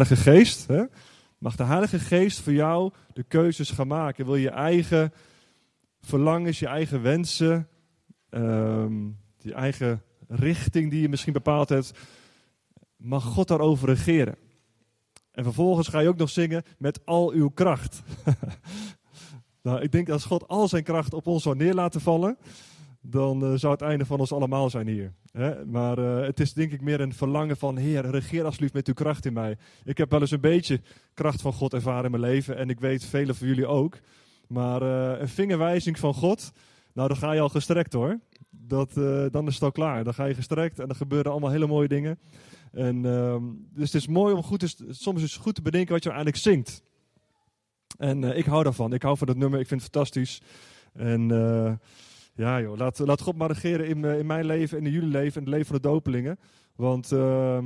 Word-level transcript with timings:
Heilige 0.00 0.30
Geest. 0.30 0.66
Hè? 0.66 0.84
Mag 1.38 1.56
de 1.56 1.64
Heilige 1.64 1.98
Geest 1.98 2.40
voor 2.40 2.52
jou 2.52 2.92
de 3.12 3.22
keuzes 3.22 3.70
gaan 3.70 3.86
maken? 3.86 4.24
Wil 4.24 4.36
je 4.36 4.50
eigen 4.50 5.12
verlangens, 6.00 6.58
je 6.58 6.66
eigen 6.66 7.02
wensen, 7.02 7.68
ehm, 8.30 9.06
je 9.38 9.54
eigen 9.54 10.02
richting 10.28 10.90
die 10.90 11.00
je 11.00 11.08
misschien 11.08 11.32
bepaald 11.32 11.68
hebt, 11.68 11.92
mag 12.96 13.24
God 13.24 13.48
daarover 13.48 13.88
regeren? 13.88 14.36
En 15.32 15.44
vervolgens 15.44 15.88
ga 15.88 16.00
je 16.00 16.08
ook 16.08 16.16
nog 16.16 16.30
zingen 16.30 16.64
met 16.78 17.06
al 17.06 17.30
uw 17.30 17.48
kracht. 17.48 18.02
nou, 19.62 19.80
ik 19.80 19.92
denk 19.92 20.08
als 20.08 20.24
God 20.24 20.48
al 20.48 20.68
zijn 20.68 20.84
kracht 20.84 21.14
op 21.14 21.26
ons 21.26 21.42
zou 21.42 21.56
neer 21.56 21.74
laten 21.74 22.00
vallen, 22.00 22.38
dan 23.02 23.44
uh, 23.44 23.58
zou 23.58 23.72
het 23.72 23.82
einde 23.82 24.06
van 24.06 24.20
ons 24.20 24.32
allemaal 24.32 24.70
zijn 24.70 24.88
hier. 24.88 25.12
Hè? 25.32 25.64
Maar 25.66 25.98
uh, 25.98 26.20
het 26.20 26.40
is 26.40 26.52
denk 26.52 26.72
ik 26.72 26.80
meer 26.80 27.00
een 27.00 27.14
verlangen 27.14 27.56
van, 27.56 27.76
Heer, 27.76 28.10
regeer 28.10 28.44
alsjeblieft 28.44 28.74
met 28.74 28.88
uw 28.88 28.94
kracht 28.94 29.26
in 29.26 29.32
mij. 29.32 29.56
Ik 29.84 29.98
heb 29.98 30.10
wel 30.10 30.20
eens 30.20 30.30
een 30.30 30.40
beetje 30.40 30.80
kracht 31.14 31.40
van 31.40 31.52
God 31.52 31.74
ervaren 31.74 32.04
in 32.04 32.10
mijn 32.10 32.32
leven 32.32 32.56
en 32.56 32.70
ik 32.70 32.80
weet 32.80 33.04
velen 33.04 33.34
van 33.34 33.46
jullie 33.46 33.66
ook. 33.66 33.98
Maar 34.48 34.82
uh, 34.82 35.20
een 35.20 35.28
vingerwijzing 35.28 35.98
van 35.98 36.14
God, 36.14 36.52
nou 36.92 37.08
dan 37.08 37.16
ga 37.16 37.32
je 37.32 37.40
al 37.40 37.48
gestrekt 37.48 37.92
hoor. 37.92 38.18
Dat, 38.50 38.92
dan 39.32 39.46
is 39.46 39.54
het 39.54 39.62
al 39.62 39.72
klaar. 39.72 40.04
Dan 40.04 40.14
ga 40.14 40.24
je 40.24 40.34
gestrekt 40.34 40.78
en 40.78 40.86
dan 40.86 40.96
gebeuren 40.96 41.30
allemaal 41.30 41.50
hele 41.50 41.66
mooie 41.66 41.88
dingen. 41.88 42.18
En, 42.72 43.04
ehm, 43.04 43.42
dus 43.74 43.92
het 43.92 44.02
is 44.02 44.06
mooi 44.06 44.34
om 44.34 44.42
goed 44.42 44.60
te, 44.60 44.86
soms 44.88 45.22
is 45.22 45.36
goed 45.36 45.54
te 45.54 45.62
bedenken 45.62 45.92
wat 45.92 46.02
je 46.02 46.08
eigenlijk 46.08 46.38
zingt. 46.38 46.82
En 47.98 48.24
ik 48.24 48.44
hou 48.44 48.62
daarvan. 48.62 48.92
Ik 48.92 49.02
hou 49.02 49.16
van 49.16 49.26
dat 49.26 49.36
nummer. 49.36 49.60
Ik 49.60 49.66
vind 49.66 49.82
het 49.82 49.90
fantastisch. 49.90 50.42
En 50.92 51.30
ja 52.40 52.60
joh, 52.60 52.76
laat, 52.76 52.98
laat 52.98 53.20
God 53.20 53.36
maar 53.36 53.48
regeren 53.48 53.86
in, 53.86 54.04
in 54.04 54.26
mijn 54.26 54.44
leven 54.44 54.78
en 54.78 54.86
in 54.86 54.92
jullie 54.92 55.08
leven 55.08 55.34
en 55.34 55.40
het 55.40 55.50
leven 55.50 55.66
van 55.66 55.76
de 55.76 55.88
dopelingen. 55.88 56.38
Want 56.76 57.12
uh, 57.12 57.58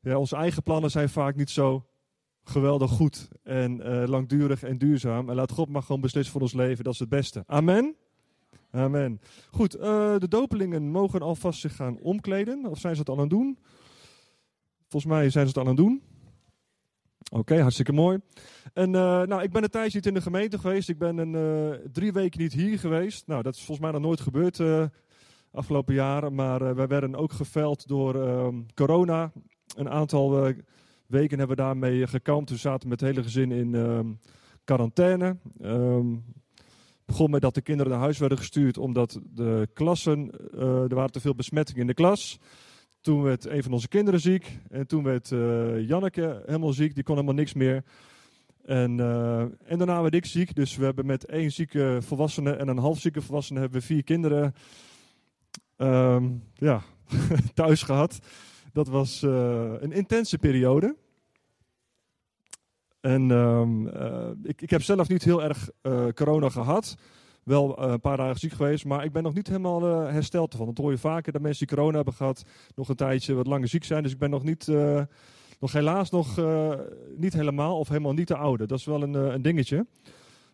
ja, 0.00 0.18
onze 0.18 0.36
eigen 0.36 0.62
plannen 0.62 0.90
zijn 0.90 1.08
vaak 1.08 1.36
niet 1.36 1.50
zo 1.50 1.86
geweldig 2.44 2.90
goed 2.90 3.28
en 3.42 3.76
uh, 3.76 4.02
langdurig 4.06 4.62
en 4.62 4.78
duurzaam. 4.78 5.28
En 5.28 5.34
laat 5.34 5.52
God 5.52 5.68
maar 5.68 5.82
gewoon 5.82 6.00
beslissen 6.00 6.32
voor 6.32 6.40
ons 6.42 6.52
leven, 6.52 6.84
dat 6.84 6.92
is 6.92 6.98
het 6.98 7.08
beste. 7.08 7.44
Amen? 7.46 7.96
Amen. 8.70 9.20
Goed, 9.50 9.76
uh, 9.76 9.82
de 10.18 10.28
dopelingen 10.28 10.90
mogen 10.90 11.22
alvast 11.22 11.60
zich 11.60 11.76
gaan 11.76 11.98
omkleden. 11.98 12.66
Of 12.66 12.78
zijn 12.78 12.94
ze 12.94 13.00
het 13.00 13.08
al 13.08 13.14
aan 13.14 13.20
het 13.20 13.30
doen? 13.30 13.58
Volgens 14.88 15.12
mij 15.12 15.30
zijn 15.30 15.48
ze 15.48 15.50
het 15.50 15.56
al 15.56 15.62
aan 15.62 15.76
het 15.76 15.86
doen. 15.86 16.02
Oké, 17.34 17.60
hartstikke 17.60 17.92
mooi. 17.92 18.18
En 18.72 18.88
uh, 18.88 19.22
nou, 19.22 19.42
ik 19.42 19.52
ben 19.52 19.62
een 19.62 19.70
tijdje 19.70 19.96
niet 19.96 20.06
in 20.06 20.14
de 20.14 20.20
gemeente 20.20 20.58
geweest. 20.58 20.88
Ik 20.88 20.98
ben 20.98 21.18
een, 21.18 21.34
uh, 21.34 21.78
drie 21.92 22.12
weken 22.12 22.40
niet 22.40 22.52
hier 22.52 22.78
geweest. 22.78 23.26
Nou, 23.26 23.42
dat 23.42 23.54
is 23.54 23.64
volgens 23.64 23.80
mij 23.80 23.90
nog 23.90 24.00
nooit 24.00 24.20
gebeurd 24.20 24.58
uh, 24.58 24.84
afgelopen 25.52 25.94
jaren. 25.94 26.34
Maar 26.34 26.74
wij 26.74 26.86
werden 26.86 27.14
ook 27.14 27.32
geveld 27.32 27.88
door 27.88 28.22
ehm, 28.22 28.60
corona. 28.74 29.32
Een 29.76 29.88
aantal 29.88 30.30
weken 31.06 31.38
hebben 31.38 31.56
we 31.56 31.62
daarmee 31.62 32.06
gekampt. 32.06 32.50
We 32.50 32.56
zaten 32.56 32.88
met 32.88 33.00
het 33.00 33.10
hele 33.10 33.22
gezin 33.22 33.52
in 33.52 33.74
ehm, 33.74 34.06
quarantaine. 34.64 35.36
Um, 35.62 36.24
begon 37.04 37.30
met 37.30 37.40
dat 37.40 37.54
de 37.54 37.62
kinderen 37.62 37.92
naar 37.92 38.00
huis 38.00 38.18
werden 38.18 38.38
gestuurd 38.38 38.78
omdat 38.78 39.20
de 39.24 39.68
klassen, 39.74 40.30
er 40.58 40.94
waren 40.94 41.12
te 41.12 41.20
veel 41.20 41.34
besmettingen 41.34 41.80
in 41.80 41.86
de 41.86 41.94
klas. 41.94 42.38
Toen 43.02 43.22
werd 43.22 43.44
een 43.46 43.62
van 43.62 43.72
onze 43.72 43.88
kinderen 43.88 44.20
ziek. 44.20 44.58
En 44.70 44.86
toen 44.86 45.02
werd 45.02 45.30
uh, 45.30 45.88
Janneke 45.88 46.42
helemaal 46.46 46.72
ziek. 46.72 46.94
Die 46.94 47.04
kon 47.04 47.14
helemaal 47.14 47.36
niks 47.36 47.52
meer. 47.52 47.84
En, 48.64 48.98
uh, 48.98 49.40
en 49.40 49.78
daarna 49.78 50.02
werd 50.02 50.14
ik 50.14 50.24
ziek. 50.24 50.54
Dus 50.54 50.76
we 50.76 50.84
hebben 50.84 51.06
met 51.06 51.24
één 51.24 51.52
zieke 51.52 51.98
volwassene 52.00 52.52
en 52.52 52.68
een 52.68 52.78
half 52.78 53.00
zieke 53.00 53.22
volwassene 53.22 53.60
hebben 53.60 53.80
we 53.80 53.86
vier 53.86 54.04
kinderen 54.04 54.54
um, 55.76 56.42
ja, 56.54 56.82
thuis 57.54 57.82
gehad. 57.82 58.18
Dat 58.72 58.88
was 58.88 59.22
uh, 59.22 59.72
een 59.78 59.92
intense 59.92 60.38
periode. 60.38 60.96
En 63.00 63.30
um, 63.30 63.88
ik, 64.42 64.62
ik 64.62 64.70
heb 64.70 64.82
zelf 64.82 65.08
niet 65.08 65.24
heel 65.24 65.42
erg 65.42 65.70
corona 66.14 66.48
gehad 66.48 66.96
wel 67.44 67.84
uh, 67.84 67.90
een 67.90 68.00
paar 68.00 68.16
dagen 68.16 68.38
ziek 68.38 68.52
geweest, 68.52 68.84
maar 68.84 69.04
ik 69.04 69.12
ben 69.12 69.22
nog 69.22 69.34
niet 69.34 69.46
helemaal 69.46 69.88
uh, 69.88 70.10
hersteld 70.10 70.52
ervan. 70.52 70.66
Dat 70.66 70.78
hoor 70.78 70.90
je 70.90 70.98
vaker, 70.98 71.32
dat 71.32 71.42
mensen 71.42 71.66
die 71.66 71.76
corona 71.76 71.96
hebben 71.96 72.14
gehad, 72.14 72.44
nog 72.74 72.88
een 72.88 72.96
tijdje 72.96 73.34
wat 73.34 73.46
langer 73.46 73.68
ziek 73.68 73.84
zijn. 73.84 74.02
Dus 74.02 74.12
ik 74.12 74.18
ben 74.18 74.30
nog 74.30 74.42
niet, 74.42 74.66
uh, 74.66 75.02
nog 75.60 75.72
helaas 75.72 76.10
nog 76.10 76.40
niet 77.16 77.32
helemaal 77.32 77.78
of 77.78 77.88
helemaal 77.88 78.12
niet 78.12 78.26
te 78.26 78.36
oude. 78.36 78.66
Dat 78.66 78.78
is 78.78 78.84
wel 78.84 79.02
een, 79.02 79.14
een 79.14 79.42
dingetje. 79.42 79.86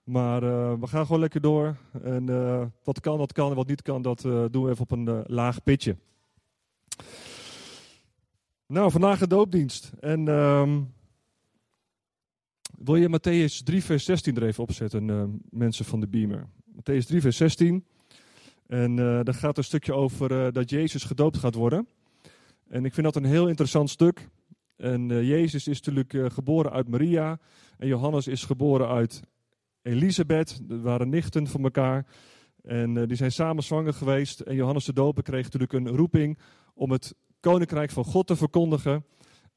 Maar 0.05 0.41
we 0.81 0.87
gaan 0.87 1.07
gewoon 1.07 1.21
lekker 1.21 1.41
door. 1.41 1.77
En 2.03 2.27
wat 2.85 3.01
kan, 3.01 3.19
dat 3.19 3.33
kan. 3.33 3.51
En 3.51 3.57
wat 3.57 3.67
niet 3.67 3.83
kan, 3.83 4.03
dat 4.03 4.21
doen 4.51 4.65
we 4.65 4.71
even 4.71 4.83
op 4.83 4.91
een 4.91 5.25
laag 5.27 5.63
pitje. 5.63 5.97
Nou, 8.67 8.91
vandaag 8.91 9.19
de 9.19 9.27
doopdienst. 9.27 9.93
En 10.01 10.29
um, 10.29 10.93
wil 12.79 12.97
je 12.97 13.09
Matthäus 13.09 13.63
3, 13.65 13.85
vers 13.85 14.05
16 14.05 14.37
er 14.37 14.43
even 14.43 14.63
opzetten, 14.63 15.41
mensen 15.51 15.85
van 15.85 16.01
de 16.01 16.09
Beamer? 16.09 16.49
Matthäus 16.89 17.07
3, 17.07 17.21
vers 17.21 17.37
16. 17.37 17.85
En 18.67 18.97
uh, 18.97 19.21
daar 19.23 19.35
gaat 19.35 19.59
een 19.59 19.65
stukje 19.65 19.95
over 19.95 20.33
uh, 20.33 20.53
dat 20.53 20.71
Jezus 20.71 21.05
gedoopt 21.05 21.37
gaat 21.37 21.55
worden. 21.55 21.89
En 22.69 22.85
ik 22.85 22.95
vind 22.95 23.07
dat 23.07 23.17
een 23.17 23.25
heel 23.25 23.49
interessant 23.49 23.91
stuk. 23.91 24.29
En 24.77 25.11
uh, 25.11 25.29
Jezus 25.29 25.67
is 25.69 25.81
natuurlijk 25.83 26.33
geboren 26.33 26.73
uit 26.73 26.89
Maria. 26.89 27.39
En 27.79 27.87
Johannes 27.87 28.27
is 28.27 28.45
geboren 28.45 28.89
uit 28.89 29.21
Elisabeth. 29.83 30.61
Dat 30.63 30.81
waren 30.81 31.09
nichten 31.09 31.47
van 31.47 31.63
elkaar. 31.63 32.07
En 32.63 33.07
die 33.07 33.17
zijn 33.17 33.33
samen 33.33 33.63
zwanger 33.63 33.95
geweest. 33.95 34.41
En 34.41 34.55
Johannes 34.55 34.85
de 34.85 34.93
Doper 34.93 35.23
kreeg 35.23 35.43
natuurlijk 35.43 35.73
een 35.73 35.89
roeping 35.89 36.39
om 36.75 36.91
het 36.91 37.15
koninkrijk 37.41 37.91
van 37.91 38.05
God 38.05 38.27
te 38.27 38.37
verkondigen. 38.37 39.05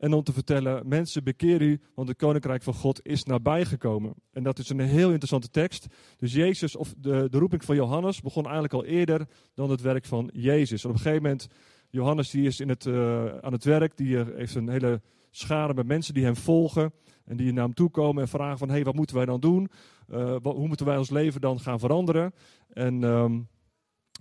En 0.01 0.13
om 0.13 0.23
te 0.23 0.33
vertellen, 0.33 0.87
mensen 0.87 1.23
bekeer 1.23 1.61
u, 1.61 1.79
want 1.95 2.07
het 2.07 2.17
koninkrijk 2.17 2.63
van 2.63 2.73
God 2.73 2.99
is 3.03 3.23
nabijgekomen. 3.23 4.13
En 4.31 4.43
dat 4.43 4.59
is 4.59 4.69
een 4.69 4.79
heel 4.79 5.07
interessante 5.07 5.49
tekst. 5.49 5.87
Dus 6.17 6.33
Jezus, 6.33 6.75
of 6.75 6.93
de, 6.97 7.27
de 7.29 7.37
roeping 7.37 7.63
van 7.63 7.75
Johannes, 7.75 8.21
begon 8.21 8.43
eigenlijk 8.43 8.73
al 8.73 8.85
eerder 8.85 9.27
dan 9.53 9.69
het 9.69 9.81
werk 9.81 10.05
van 10.05 10.29
Jezus. 10.33 10.85
Op 10.85 10.91
een 10.91 10.97
gegeven 10.97 11.21
moment, 11.21 11.47
Johannes 11.89 12.29
die 12.29 12.45
is 12.45 12.59
in 12.59 12.69
het, 12.69 12.85
uh, 12.85 13.25
aan 13.25 13.51
het 13.51 13.63
werk, 13.63 13.97
die 13.97 14.07
uh, 14.07 14.25
heeft 14.35 14.55
een 14.55 14.69
hele 14.69 15.01
schare 15.29 15.73
met 15.73 15.87
mensen 15.87 16.13
die 16.13 16.23
hem 16.23 16.35
volgen. 16.35 16.93
En 17.25 17.37
die 17.37 17.53
naar 17.53 17.63
hem 17.63 17.73
toe 17.73 17.89
komen 17.89 18.21
en 18.21 18.29
vragen 18.29 18.57
van, 18.57 18.67
hé, 18.67 18.73
hey, 18.73 18.83
wat 18.83 18.95
moeten 18.95 19.15
wij 19.15 19.25
dan 19.25 19.39
doen? 19.39 19.69
Wat, 20.41 20.55
hoe 20.55 20.67
moeten 20.67 20.85
wij 20.85 20.97
ons 20.97 21.09
leven 21.09 21.41
dan 21.41 21.59
gaan 21.59 21.79
veranderen? 21.79 22.33
En... 22.73 23.03
Um, 23.03 23.47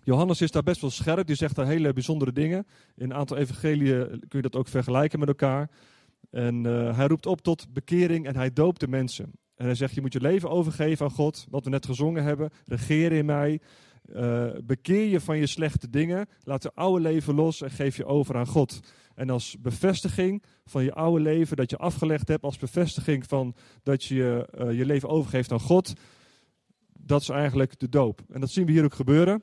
Johannes 0.03 0.41
is 0.41 0.50
daar 0.50 0.62
best 0.62 0.81
wel 0.81 0.91
scherp, 0.91 1.27
die 1.27 1.37
zegt 1.37 1.56
daar 1.56 1.66
hele 1.66 1.93
bijzondere 1.93 2.33
dingen. 2.33 2.66
In 2.97 3.11
een 3.11 3.15
aantal 3.15 3.37
evangeliën 3.37 4.09
kun 4.09 4.38
je 4.41 4.43
dat 4.43 4.56
ook 4.56 4.69
vergelijken 4.69 5.19
met 5.19 5.28
elkaar. 5.28 5.71
En 6.31 6.65
uh, 6.65 6.97
hij 6.97 7.06
roept 7.06 7.27
op 7.27 7.41
tot 7.41 7.72
bekering 7.72 8.27
en 8.27 8.37
hij 8.37 8.53
doopt 8.53 8.81
de 8.81 8.88
mensen. 8.88 9.33
En 9.55 9.65
hij 9.65 9.75
zegt, 9.75 9.94
je 9.94 10.00
moet 10.00 10.12
je 10.12 10.21
leven 10.21 10.50
overgeven 10.50 11.06
aan 11.06 11.12
God, 11.12 11.47
wat 11.50 11.65
we 11.65 11.71
net 11.71 11.87
gezongen 11.87 12.22
hebben. 12.22 12.50
Regeer 12.65 13.12
in 13.12 13.25
mij, 13.25 13.61
uh, 14.15 14.47
bekeer 14.65 15.09
je 15.09 15.21
van 15.21 15.38
je 15.38 15.47
slechte 15.47 15.91
dingen, 15.91 16.27
laat 16.43 16.62
je 16.62 16.72
oude 16.75 17.00
leven 17.03 17.34
los 17.34 17.62
en 17.62 17.71
geef 17.71 17.97
je 17.97 18.05
over 18.05 18.37
aan 18.37 18.47
God. 18.47 18.81
En 19.15 19.31
als 19.31 19.56
bevestiging 19.61 20.43
van 20.65 20.84
je 20.84 20.93
oude 20.93 21.22
leven 21.22 21.56
dat 21.56 21.71
je 21.71 21.77
afgelegd 21.77 22.28
hebt, 22.28 22.43
als 22.43 22.59
bevestiging 22.59 23.27
van 23.27 23.55
dat 23.82 24.05
je 24.05 24.49
uh, 24.59 24.78
je 24.78 24.84
leven 24.84 25.09
overgeeft 25.09 25.53
aan 25.53 25.61
God, 25.61 25.93
dat 26.93 27.21
is 27.21 27.28
eigenlijk 27.28 27.78
de 27.78 27.88
doop. 27.88 28.21
En 28.31 28.41
dat 28.41 28.50
zien 28.50 28.67
we 28.67 28.72
hier 28.72 28.84
ook 28.84 28.94
gebeuren. 28.94 29.43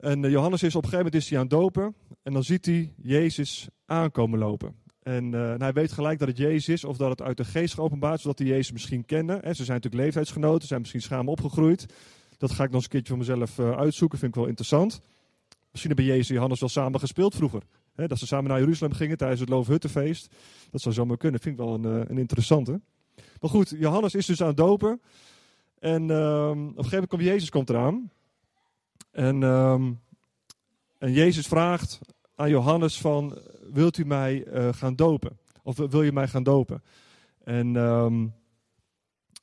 En 0.00 0.30
Johannes 0.30 0.62
is 0.62 0.74
op 0.74 0.82
een 0.82 0.88
gegeven 0.88 1.04
moment 1.04 1.14
is 1.14 1.28
hij 1.28 1.38
aan 1.38 1.44
het 1.44 1.52
dopen. 1.52 1.94
En 2.22 2.32
dan 2.32 2.42
ziet 2.42 2.66
hij 2.66 2.94
Jezus 3.02 3.68
aankomen 3.86 4.38
lopen. 4.38 4.74
En, 5.02 5.34
en 5.34 5.62
hij 5.62 5.72
weet 5.72 5.92
gelijk 5.92 6.18
dat 6.18 6.28
het 6.28 6.36
Jezus 6.36 6.68
is, 6.68 6.84
of 6.84 6.96
dat 6.96 7.10
het 7.10 7.22
uit 7.22 7.36
de 7.36 7.44
geest 7.44 7.74
geopenbaard 7.74 8.20
zodat 8.20 8.38
hij 8.38 8.48
Jezus 8.48 8.72
misschien 8.72 9.04
kende. 9.04 9.32
En 9.32 9.56
ze 9.56 9.64
zijn 9.64 9.76
natuurlijk 9.76 10.02
leeftijdsgenoten, 10.02 10.68
zijn 10.68 10.80
misschien 10.80 11.02
samen 11.02 11.32
opgegroeid. 11.32 11.86
Dat 12.38 12.50
ga 12.50 12.64
ik 12.64 12.70
nog 12.70 12.74
eens 12.74 12.84
een 12.84 12.90
keertje 12.90 13.08
voor 13.08 13.18
mezelf 13.18 13.58
uh, 13.58 13.76
uitzoeken, 13.76 14.18
vind 14.18 14.30
ik 14.30 14.38
wel 14.38 14.48
interessant. 14.48 15.00
Misschien 15.70 15.94
hebben 15.94 16.08
Jezus 16.08 16.28
en 16.28 16.34
Johannes 16.34 16.60
wel 16.60 16.68
samen 16.68 17.00
gespeeld 17.00 17.34
vroeger. 17.34 17.62
Dat 17.94 18.18
ze 18.18 18.26
samen 18.26 18.50
naar 18.50 18.58
Jeruzalem 18.58 18.94
gingen 18.94 19.16
tijdens 19.16 19.40
het 19.40 19.48
Loofhuttenfeest. 19.48 20.34
Dat 20.70 20.80
zou 20.80 20.94
zomaar 20.94 21.16
kunnen, 21.16 21.40
vind 21.40 21.58
ik 21.58 21.64
wel 21.64 21.74
een, 21.74 21.84
een 21.84 22.18
interessante. 22.18 22.80
Maar 23.40 23.50
goed, 23.50 23.74
Johannes 23.78 24.14
is 24.14 24.26
dus 24.26 24.40
aan 24.40 24.46
het 24.46 24.56
dopen. 24.56 25.00
En 25.78 26.10
ehm, 26.10 26.50
op 26.50 26.68
een 26.68 26.74
gegeven 26.74 26.90
moment 26.90 27.08
komt 27.08 27.22
Jezus 27.22 27.50
komt 27.50 27.70
eraan. 27.70 28.10
En, 29.10 29.42
um, 29.42 30.00
en 30.98 31.12
Jezus 31.12 31.46
vraagt 31.46 32.00
aan 32.34 32.50
Johannes 32.50 33.00
van, 33.00 33.38
wilt 33.72 33.98
u 33.98 34.04
mij 34.04 34.46
uh, 34.46 34.68
gaan 34.72 34.96
dopen? 34.96 35.38
Of 35.62 35.76
wil 35.76 36.02
je 36.02 36.12
mij 36.12 36.28
gaan 36.28 36.42
dopen? 36.42 36.82
En, 37.44 37.76
um, 37.76 38.34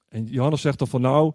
en 0.10 0.26
Johannes 0.26 0.62
zegt 0.62 0.80
dan 0.80 0.88
van, 0.88 1.02
nou, 1.02 1.34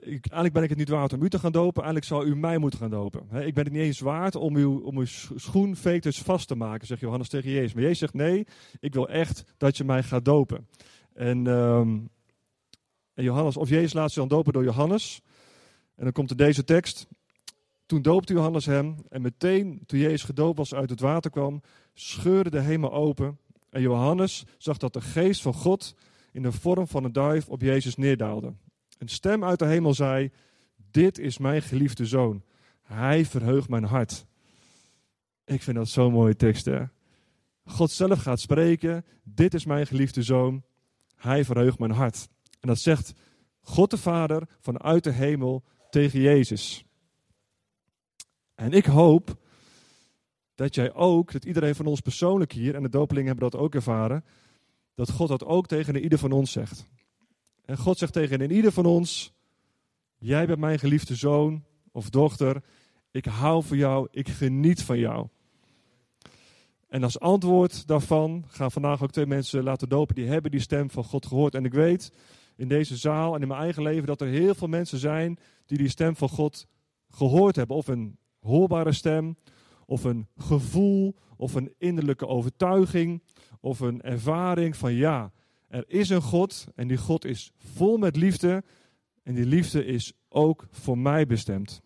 ik, 0.00 0.26
eigenlijk 0.26 0.52
ben 0.52 0.62
ik 0.62 0.68
het 0.68 0.78
niet 0.78 0.88
waard 0.88 1.12
om 1.12 1.22
u 1.22 1.28
te 1.28 1.38
gaan 1.38 1.52
dopen, 1.52 1.82
eigenlijk 1.82 2.04
zou 2.04 2.26
u 2.26 2.36
mij 2.36 2.58
moeten 2.58 2.78
gaan 2.78 2.90
dopen. 2.90 3.20
Ik 3.20 3.54
ben 3.54 3.64
het 3.64 3.72
niet 3.72 3.82
eens 3.82 4.00
waard 4.00 4.34
om 4.34 4.56
uw, 4.56 4.80
om 4.80 4.98
uw 4.98 5.06
schoenveters 5.34 6.18
vast 6.18 6.48
te 6.48 6.54
maken, 6.54 6.86
zegt 6.86 7.00
Johannes 7.00 7.28
tegen 7.28 7.50
Jezus. 7.50 7.72
Maar 7.72 7.82
Jezus 7.82 7.98
zegt, 7.98 8.14
nee, 8.14 8.46
ik 8.80 8.94
wil 8.94 9.08
echt 9.08 9.44
dat 9.56 9.76
je 9.76 9.84
mij 9.84 10.02
gaat 10.02 10.24
dopen. 10.24 10.68
En, 11.14 11.46
um, 11.46 12.08
en 13.14 13.24
Johannes, 13.24 13.56
of 13.56 13.68
Jezus 13.68 13.92
laat 13.92 14.10
zich 14.10 14.18
dan 14.18 14.28
dopen 14.28 14.52
door 14.52 14.64
Johannes. 14.64 15.22
En 15.96 16.04
dan 16.04 16.12
komt 16.12 16.30
er 16.30 16.36
deze 16.36 16.64
tekst. 16.64 17.06
Toen 17.86 18.02
doopte 18.02 18.32
Johannes 18.32 18.66
hem 18.66 18.96
en 19.08 19.22
meteen 19.22 19.82
toen 19.86 19.98
Jezus 19.98 20.22
gedoopt 20.22 20.58
was 20.58 20.74
uit 20.74 20.90
het 20.90 21.00
water 21.00 21.30
kwam, 21.30 21.62
scheurde 21.94 22.50
de 22.50 22.60
hemel 22.60 22.92
open 22.92 23.38
En 23.70 23.80
Johannes 23.80 24.44
zag 24.58 24.76
dat 24.76 24.92
de 24.92 25.00
geest 25.00 25.42
van 25.42 25.54
God 25.54 25.94
in 26.32 26.42
de 26.42 26.52
vorm 26.52 26.86
van 26.86 27.04
een 27.04 27.12
duif 27.12 27.48
op 27.48 27.60
Jezus 27.60 27.96
neerdaalde. 27.96 28.54
Een 28.98 29.08
stem 29.08 29.44
uit 29.44 29.58
de 29.58 29.66
hemel 29.66 29.94
zei: 29.94 30.30
Dit 30.90 31.18
is 31.18 31.38
mijn 31.38 31.62
geliefde 31.62 32.06
zoon. 32.06 32.42
Hij 32.82 33.24
verheugt 33.24 33.68
mijn 33.68 33.84
hart. 33.84 34.26
Ik 35.44 35.62
vind 35.62 35.76
dat 35.76 35.88
zo'n 35.88 36.12
mooie 36.12 36.36
tekst, 36.36 36.64
hè? 36.64 36.82
God 37.64 37.90
zelf 37.90 38.22
gaat 38.22 38.40
spreken: 38.40 39.04
Dit 39.22 39.54
is 39.54 39.64
mijn 39.64 39.86
geliefde 39.86 40.22
zoon. 40.22 40.62
Hij 41.14 41.44
verheugt 41.44 41.78
mijn 41.78 41.90
hart. 41.90 42.28
En 42.60 42.68
dat 42.68 42.78
zegt 42.78 43.12
God 43.60 43.90
de 43.90 43.98
Vader 43.98 44.48
vanuit 44.60 45.04
de 45.04 45.12
hemel 45.12 45.64
tegen 45.92 46.20
Jezus. 46.20 46.84
En 48.54 48.72
ik 48.72 48.84
hoop 48.84 49.36
dat 50.54 50.74
jij 50.74 50.94
ook, 50.94 51.32
dat 51.32 51.44
iedereen 51.44 51.74
van 51.74 51.86
ons 51.86 52.00
persoonlijk 52.00 52.52
hier, 52.52 52.74
en 52.74 52.82
de 52.82 52.88
dopelingen 52.88 53.28
hebben 53.28 53.50
dat 53.50 53.60
ook 53.60 53.74
ervaren, 53.74 54.24
dat 54.94 55.10
God 55.10 55.28
dat 55.28 55.44
ook 55.44 55.66
tegen 55.66 56.02
ieder 56.02 56.18
van 56.18 56.32
ons 56.32 56.52
zegt. 56.52 56.86
En 57.64 57.76
God 57.76 57.98
zegt 57.98 58.12
tegen 58.12 58.50
ieder 58.50 58.72
van 58.72 58.86
ons: 58.86 59.32
Jij 60.18 60.46
bent 60.46 60.58
mijn 60.58 60.78
geliefde 60.78 61.14
zoon 61.14 61.64
of 61.92 62.10
dochter. 62.10 62.62
Ik 63.10 63.24
hou 63.24 63.64
van 63.64 63.76
jou, 63.76 64.08
ik 64.10 64.28
geniet 64.28 64.82
van 64.82 64.98
jou. 64.98 65.28
En 66.88 67.02
als 67.02 67.20
antwoord 67.20 67.86
daarvan 67.86 68.44
gaan 68.48 68.72
vandaag 68.72 69.02
ook 69.02 69.12
twee 69.12 69.26
mensen 69.26 69.62
laten 69.62 69.88
dopen 69.88 70.14
die 70.14 70.26
hebben 70.26 70.50
die 70.50 70.60
stem 70.60 70.90
van 70.90 71.04
God 71.04 71.26
gehoord. 71.26 71.54
En 71.54 71.64
ik 71.64 71.72
weet 71.72 72.12
in 72.56 72.68
deze 72.68 72.96
zaal 72.96 73.34
en 73.34 73.42
in 73.42 73.48
mijn 73.48 73.60
eigen 73.60 73.82
leven 73.82 74.06
dat 74.06 74.20
er 74.20 74.28
heel 74.28 74.54
veel 74.54 74.68
mensen 74.68 74.98
zijn 74.98 75.38
die 75.66 75.78
die 75.78 75.88
stem 75.88 76.16
van 76.16 76.28
God 76.28 76.66
gehoord 77.08 77.56
hebben. 77.56 77.76
Of 77.76 77.88
een 77.88 78.18
hoorbare 78.40 78.92
stem, 78.92 79.36
of 79.86 80.04
een 80.04 80.26
gevoel, 80.36 81.14
of 81.36 81.54
een 81.54 81.74
innerlijke 81.78 82.26
overtuiging, 82.26 83.22
of 83.60 83.80
een 83.80 84.02
ervaring 84.02 84.76
van 84.76 84.92
ja, 84.92 85.32
er 85.68 85.84
is 85.86 86.08
een 86.08 86.22
God 86.22 86.66
en 86.74 86.88
die 86.88 86.96
God 86.96 87.24
is 87.24 87.52
vol 87.56 87.96
met 87.96 88.16
liefde 88.16 88.64
en 89.22 89.34
die 89.34 89.46
liefde 89.46 89.84
is 89.84 90.12
ook 90.28 90.66
voor 90.70 90.98
mij 90.98 91.26
bestemd. 91.26 91.80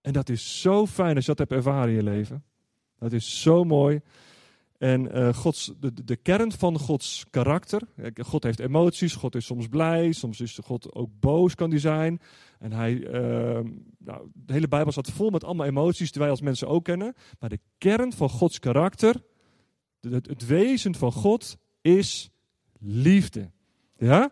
En 0.00 0.12
dat 0.12 0.28
is 0.28 0.60
zo 0.60 0.86
fijn 0.86 1.14
als 1.16 1.26
je 1.26 1.34
dat 1.34 1.38
hebt 1.38 1.52
ervaren 1.52 1.88
in 1.88 1.94
je 1.94 2.02
leven. 2.02 2.44
Dat 2.98 3.12
is 3.12 3.42
zo 3.42 3.64
mooi. 3.64 4.00
En 4.84 5.18
uh, 5.18 5.34
Gods, 5.34 5.72
de, 6.04 6.16
kern 6.16 6.52
van 6.52 6.78
Gods 6.78 7.24
karakter. 7.30 7.82
God 8.16 8.42
heeft 8.42 8.60
emoties, 8.60 9.14
God 9.14 9.34
is 9.34 9.46
soms 9.46 9.68
blij, 9.68 10.12
soms 10.12 10.40
is 10.40 10.58
God 10.62 10.94
ook 10.94 11.10
boos, 11.20 11.54
kan 11.54 11.70
die 11.70 11.78
zijn. 11.78 12.20
En 12.58 12.72
hij, 12.72 12.92
uh, 12.92 13.70
nou, 13.98 14.28
de 14.32 14.52
hele 14.52 14.68
Bijbel 14.68 14.92
staat 14.92 15.10
vol 15.10 15.30
met 15.30 15.44
allemaal 15.44 15.66
emoties 15.66 16.12
die 16.12 16.20
wij 16.22 16.30
als 16.30 16.40
mensen 16.40 16.68
ook 16.68 16.84
kennen. 16.84 17.14
Maar 17.38 17.48
de 17.48 17.60
kern 17.78 18.12
van 18.12 18.28
Gods 18.28 18.58
karakter, 18.58 19.22
het, 20.00 20.26
het 20.26 20.46
wezen 20.46 20.94
van 20.94 21.12
God, 21.12 21.56
is 21.80 22.30
liefde. 22.78 23.50
Ja? 23.96 24.30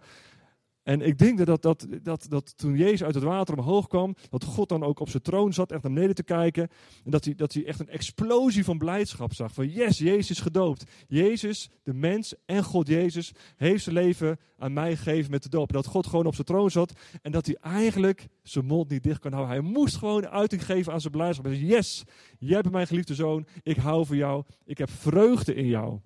En 0.82 1.00
ik 1.00 1.18
denk 1.18 1.46
dat, 1.46 1.62
dat, 1.62 1.86
dat, 2.02 2.26
dat, 2.28 2.56
toen 2.56 2.76
Jezus 2.76 3.02
uit 3.02 3.14
het 3.14 3.24
water 3.24 3.58
omhoog 3.58 3.86
kwam, 3.86 4.14
dat 4.28 4.44
God 4.44 4.68
dan 4.68 4.82
ook 4.82 5.00
op 5.00 5.08
zijn 5.08 5.22
troon 5.22 5.52
zat, 5.52 5.72
echt 5.72 5.82
naar 5.82 5.92
beneden 5.92 6.14
te 6.14 6.22
kijken. 6.22 6.68
En 7.04 7.10
dat 7.10 7.24
hij, 7.24 7.34
dat 7.34 7.52
hij 7.52 7.66
echt 7.66 7.80
een 7.80 7.88
explosie 7.88 8.64
van 8.64 8.78
blijdschap 8.78 9.34
zag. 9.34 9.52
Van 9.52 9.68
yes, 9.68 9.98
Jezus 9.98 10.30
is 10.30 10.40
gedoopt. 10.40 10.84
Jezus, 11.08 11.70
de 11.82 11.94
mens 11.94 12.34
en 12.46 12.64
God 12.64 12.86
Jezus, 12.86 13.32
heeft 13.56 13.82
zijn 13.82 13.94
leven 13.94 14.38
aan 14.58 14.72
mij 14.72 14.96
gegeven 14.96 15.30
met 15.30 15.42
de 15.42 15.48
doop. 15.48 15.68
En 15.68 15.74
dat 15.74 15.86
God 15.86 16.06
gewoon 16.06 16.26
op 16.26 16.34
zijn 16.34 16.46
troon 16.46 16.70
zat 16.70 16.92
en 17.22 17.32
dat 17.32 17.46
hij 17.46 17.56
eigenlijk 17.60 18.26
zijn 18.42 18.64
mond 18.64 18.90
niet 18.90 19.02
dicht 19.02 19.20
kan 19.20 19.32
houden. 19.32 19.54
Hij 19.54 19.70
moest 19.70 19.96
gewoon 19.96 20.28
uiting 20.28 20.64
geven 20.64 20.92
aan 20.92 21.00
zijn 21.00 21.12
blijdschap. 21.12 21.44
Hij 21.44 21.54
zei, 21.54 21.66
yes, 21.66 22.04
jij 22.38 22.60
bent 22.60 22.74
mijn 22.74 22.86
geliefde 22.86 23.14
zoon, 23.14 23.46
ik 23.62 23.76
hou 23.76 24.06
van 24.06 24.16
jou, 24.16 24.44
ik 24.64 24.78
heb 24.78 24.90
vreugde 24.90 25.54
in 25.54 25.66
jou. 25.66 26.00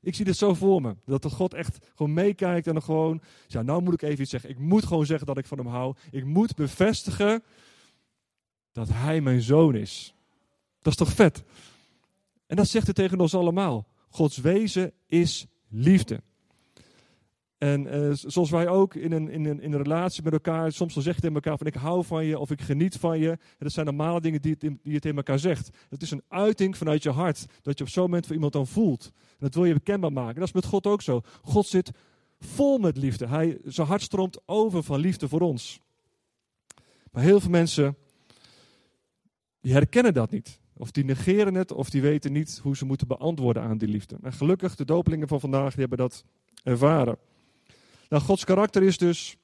Ik 0.00 0.14
zie 0.14 0.24
dit 0.24 0.36
zo 0.36 0.54
voor 0.54 0.80
me. 0.80 0.96
Dat 1.04 1.32
God 1.32 1.54
echt 1.54 1.78
gewoon 1.94 2.12
meekijkt 2.12 2.66
en 2.66 2.72
dan 2.72 2.82
gewoon. 2.82 3.20
Ja, 3.46 3.62
nou 3.62 3.82
moet 3.82 3.94
ik 3.94 4.02
even 4.02 4.20
iets 4.20 4.30
zeggen. 4.30 4.50
Ik 4.50 4.58
moet 4.58 4.86
gewoon 4.86 5.06
zeggen 5.06 5.26
dat 5.26 5.38
ik 5.38 5.46
van 5.46 5.58
hem 5.58 5.66
hou. 5.66 5.94
Ik 6.10 6.24
moet 6.24 6.54
bevestigen 6.54 7.42
dat 8.72 8.88
hij 8.88 9.20
mijn 9.20 9.42
zoon 9.42 9.74
is. 9.74 10.14
Dat 10.82 10.92
is 10.92 10.98
toch 10.98 11.12
vet? 11.12 11.42
En 12.46 12.56
dat 12.56 12.68
zegt 12.68 12.84
hij 12.84 12.94
tegen 12.94 13.20
ons 13.20 13.34
allemaal. 13.34 13.86
Gods 14.08 14.36
wezen 14.36 14.92
is 15.06 15.46
liefde. 15.68 16.22
En 17.58 17.94
uh, 17.94 18.10
zoals 18.12 18.50
wij 18.50 18.68
ook 18.68 18.94
in 18.94 19.12
een, 19.12 19.28
in, 19.28 19.44
een, 19.44 19.60
in 19.60 19.72
een 19.72 19.82
relatie 19.82 20.22
met 20.22 20.32
elkaar, 20.32 20.72
soms 20.72 20.94
dan 20.94 21.02
zegt 21.02 21.20
tegen 21.20 21.34
elkaar 21.34 21.58
van 21.58 21.66
ik 21.66 21.74
hou 21.74 22.04
van 22.04 22.24
je 22.24 22.38
of 22.38 22.50
ik 22.50 22.60
geniet 22.60 22.96
van 22.96 23.18
je. 23.18 23.30
En 23.30 23.38
dat 23.58 23.72
zijn 23.72 23.86
normale 23.86 24.20
dingen 24.20 24.42
die 24.42 24.50
het, 24.50 24.60
die 24.60 24.92
het 24.92 25.02
tegen 25.02 25.16
elkaar 25.16 25.38
zegt. 25.38 25.70
Het 25.88 26.02
is 26.02 26.10
een 26.10 26.22
uiting 26.28 26.76
vanuit 26.76 27.02
je 27.02 27.10
hart, 27.10 27.46
dat 27.62 27.78
je 27.78 27.84
op 27.84 27.90
zo'n 27.90 28.02
moment 28.02 28.26
voor 28.26 28.34
iemand 28.34 28.52
dan 28.52 28.66
voelt. 28.66 29.10
En 29.14 29.36
dat 29.38 29.54
wil 29.54 29.64
je 29.64 29.72
bekendbaar 29.72 30.12
maken. 30.12 30.34
En 30.34 30.40
dat 30.40 30.48
is 30.48 30.54
met 30.54 30.64
God 30.64 30.86
ook 30.86 31.02
zo. 31.02 31.20
God 31.42 31.66
zit 31.66 31.90
vol 32.40 32.78
met 32.78 32.96
liefde. 32.96 33.26
Hij, 33.26 33.58
zijn 33.64 33.86
hart 33.86 34.02
stroomt 34.02 34.38
over 34.46 34.82
van 34.82 35.00
liefde 35.00 35.28
voor 35.28 35.40
ons. 35.40 35.80
Maar 37.12 37.22
heel 37.22 37.40
veel 37.40 37.50
mensen, 37.50 37.96
die 39.60 39.72
herkennen 39.72 40.14
dat 40.14 40.30
niet. 40.30 40.60
Of 40.76 40.90
die 40.90 41.04
negeren 41.04 41.54
het, 41.54 41.72
of 41.72 41.90
die 41.90 42.02
weten 42.02 42.32
niet 42.32 42.60
hoe 42.62 42.76
ze 42.76 42.84
moeten 42.84 43.06
beantwoorden 43.06 43.62
aan 43.62 43.78
die 43.78 43.88
liefde. 43.88 44.18
En 44.22 44.32
gelukkig, 44.32 44.76
de 44.76 44.84
dopelingen 44.84 45.28
van 45.28 45.40
vandaag, 45.40 45.70
die 45.70 45.80
hebben 45.80 45.98
dat 45.98 46.24
ervaren. 46.62 47.18
Nou, 48.08 48.22
Gods 48.22 48.44
karakter 48.44 48.82
is 48.82 48.98
dus 48.98 49.36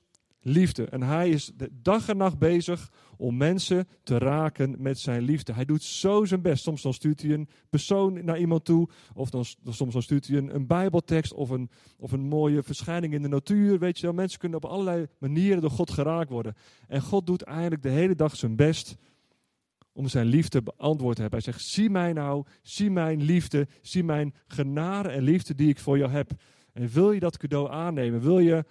liefde. 0.45 0.85
En 0.85 1.03
hij 1.03 1.29
is 1.29 1.53
dag 1.73 2.09
en 2.09 2.17
nacht 2.17 2.39
bezig 2.39 2.91
om 3.17 3.37
mensen 3.37 3.89
te 4.03 4.19
raken 4.19 4.75
met 4.79 4.99
zijn 4.99 5.23
liefde. 5.23 5.53
Hij 5.53 5.65
doet 5.65 5.83
zo 5.83 6.25
zijn 6.25 6.43
best. 6.43 6.63
Soms 6.63 6.83
dan 6.83 6.95
stuurt 6.95 7.23
hij 7.23 7.31
een 7.31 7.49
persoon 7.71 8.25
naar 8.25 8.39
iemand 8.39 8.65
toe. 8.65 8.89
Of 9.15 9.31
dan, 9.31 9.45
soms 9.69 9.93
dan 9.93 10.03
stuurt 10.03 10.27
hij 10.27 10.37
een, 10.37 10.55
een 10.55 10.67
bijbeltekst 10.67 11.33
of 11.33 11.51
een, 11.51 11.71
of 11.99 12.13
een 12.13 12.29
mooie 12.29 12.63
verschijning 12.63 13.15
in 13.15 13.23
de 13.23 13.29
natuur. 13.29 13.79
Weet 13.79 13.99
je 13.99 14.07
wel, 14.07 14.15
mensen 14.15 14.39
kunnen 14.39 14.63
op 14.63 14.71
allerlei 14.71 15.07
manieren 15.19 15.61
door 15.61 15.71
God 15.71 15.91
geraakt 15.91 16.31
worden. 16.31 16.55
En 16.89 17.03
God 17.03 17.27
doet 17.27 17.43
eigenlijk 17.43 17.83
de 17.83 17.89
hele 17.89 18.15
dag 18.15 18.37
zijn 18.37 18.57
best 18.57 18.97
om 19.93 20.09
zijn 20.09 20.27
liefde 20.27 20.63
beantwoord 20.63 21.15
te 21.15 21.23
hebben. 21.23 21.43
Hij 21.43 21.53
zegt, 21.53 21.67
zie 21.67 21.91
mij 21.91 22.13
nou, 22.13 22.45
zie 22.63 22.91
mijn 22.91 23.23
liefde, 23.23 23.67
zie 23.83 24.05
mijn 24.05 24.35
genade 24.47 25.09
en 25.09 25.23
liefde 25.23 25.55
die 25.55 25.69
ik 25.69 25.79
voor 25.79 25.99
jou 25.99 26.11
heb. 26.11 26.31
En 26.75 26.89
wil 26.89 27.13
je 27.13 27.21
dat 27.21 27.37
cadeau 27.37 27.71
aannemen? 27.71 28.21
Wil 28.21 28.39
je 28.39 28.65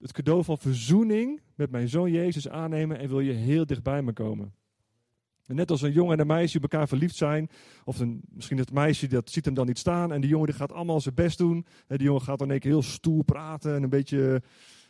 het 0.00 0.12
cadeau 0.12 0.44
van 0.44 0.58
verzoening 0.58 1.40
met 1.54 1.70
mijn 1.70 1.88
zoon 1.88 2.10
Jezus 2.10 2.48
aannemen 2.48 2.98
en 2.98 3.08
wil 3.08 3.20
je 3.20 3.32
heel 3.32 3.66
dichtbij 3.66 4.02
me 4.02 4.12
komen? 4.12 4.52
En 5.46 5.56
net 5.56 5.70
als 5.70 5.82
een 5.82 5.92
jongen 5.92 6.12
en 6.12 6.20
een 6.20 6.26
meisje 6.26 6.56
op 6.56 6.62
elkaar 6.62 6.88
verliefd 6.88 7.16
zijn, 7.16 7.48
of 7.84 7.98
een, 7.98 8.20
misschien 8.28 8.58
het 8.58 8.72
meisje 8.72 9.06
dat 9.06 9.30
ziet 9.30 9.44
hem 9.44 9.54
dan 9.54 9.66
niet 9.66 9.78
staan 9.78 10.12
en 10.12 10.20
die 10.20 10.30
jongen 10.30 10.46
die 10.46 10.56
gaat 10.56 10.72
allemaal 10.72 11.00
zijn 11.00 11.14
best 11.14 11.38
doen. 11.38 11.66
En 11.86 11.96
die 11.96 12.06
jongen 12.06 12.22
gaat 12.22 12.38
dan 12.38 12.50
een 12.50 12.58
keer 12.58 12.70
heel 12.70 12.82
stoer 12.82 13.24
praten 13.24 13.74
en 13.74 13.82
een 13.82 13.88
beetje 13.88 14.42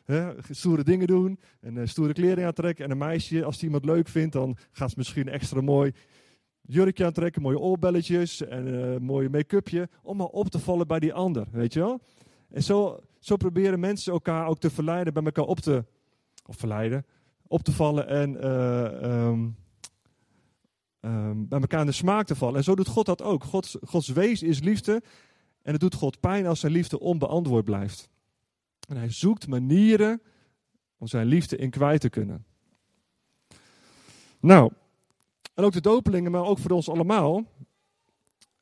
hè, 0.05 0.31
stoere 0.51 0.85
dingen 0.85 1.07
doen 1.07 1.39
en 1.61 1.77
uh, 1.77 1.87
stoere 1.87 2.13
kleren 2.13 2.47
aantrekken. 2.47 2.85
En 2.85 2.91
een 2.91 2.99
meisje, 2.99 3.45
als 3.45 3.57
die 3.57 3.65
iemand 3.65 3.85
leuk 3.85 4.09
vindt, 4.09 4.33
dan 4.33 4.57
gaat 4.73 4.91
ze 4.91 4.95
misschien 4.99 5.29
extra 5.29 5.61
mooi 5.61 5.93
jurkje 6.63 7.05
aantrekken, 7.05 7.43
mooie 7.43 7.59
oorbelletjes 7.59 8.43
en 8.43 8.67
een 8.67 8.95
uh, 8.95 9.01
mooie 9.01 9.29
make-upje, 9.29 9.89
om 10.03 10.17
maar 10.17 10.27
op 10.27 10.49
te 10.49 10.59
vallen 10.59 10.87
bij 10.87 10.99
die 10.99 11.13
ander, 11.13 11.47
weet 11.51 11.73
je 11.73 11.81
wel? 11.81 12.01
En 12.51 12.63
zo, 12.63 13.03
zo 13.19 13.37
proberen 13.37 13.81
mensen 13.81 14.13
elkaar 14.13 14.47
ook 14.47 14.59
te 14.59 14.71
verleiden, 14.71 15.13
bij 15.13 15.23
elkaar 15.23 15.45
op 15.45 15.61
te, 15.61 15.85
of 16.47 16.57
verleiden, 16.57 17.07
op 17.47 17.63
te 17.63 17.73
vallen 17.73 18.07
en 18.07 18.33
uh, 18.33 19.27
um, 19.27 19.57
um, 21.01 21.49
bij 21.49 21.61
elkaar 21.61 21.81
in 21.81 21.87
de 21.87 21.93
smaak 21.93 22.27
te 22.27 22.35
vallen. 22.35 22.57
En 22.57 22.65
zo 22.65 22.75
doet 22.75 22.89
God 22.89 23.07
dat 23.07 23.23
ook. 23.23 23.45
Gods, 23.45 23.77
Gods 23.85 24.09
wees 24.09 24.43
is 24.43 24.61
liefde 24.61 25.03
en 25.63 25.73
het 25.73 25.81
doet 25.81 25.95
God 25.95 26.21
pijn 26.21 26.47
als 26.47 26.61
zijn 26.61 26.73
liefde 26.73 27.01
onbeantwoord 27.01 27.65
blijft. 27.65 28.09
En 28.89 28.97
hij 28.97 29.11
zoekt 29.11 29.47
manieren 29.47 30.23
om 30.99 31.07
zijn 31.07 31.27
liefde 31.27 31.57
in 31.57 31.71
kwijt 31.71 32.01
te 32.01 32.09
kunnen. 32.09 32.45
Nou, 34.41 34.73
en 35.55 35.65
ook 35.65 35.73
de 35.73 35.81
dopelingen, 35.81 36.31
maar 36.31 36.45
ook 36.45 36.59
voor 36.59 36.71
ons 36.71 36.89
allemaal, 36.89 37.45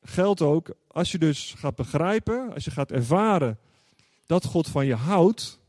geldt 0.01 0.41
ook, 0.41 0.75
als 0.87 1.11
je 1.11 1.17
dus 1.17 1.53
gaat 1.57 1.75
begrijpen, 1.75 2.53
als 2.53 2.65
je 2.65 2.71
gaat 2.71 2.91
ervaren 2.91 3.59
dat 4.29 4.45
God 4.45 4.67
van 4.67 4.85
je 4.85 4.95
houdt, 4.95 5.59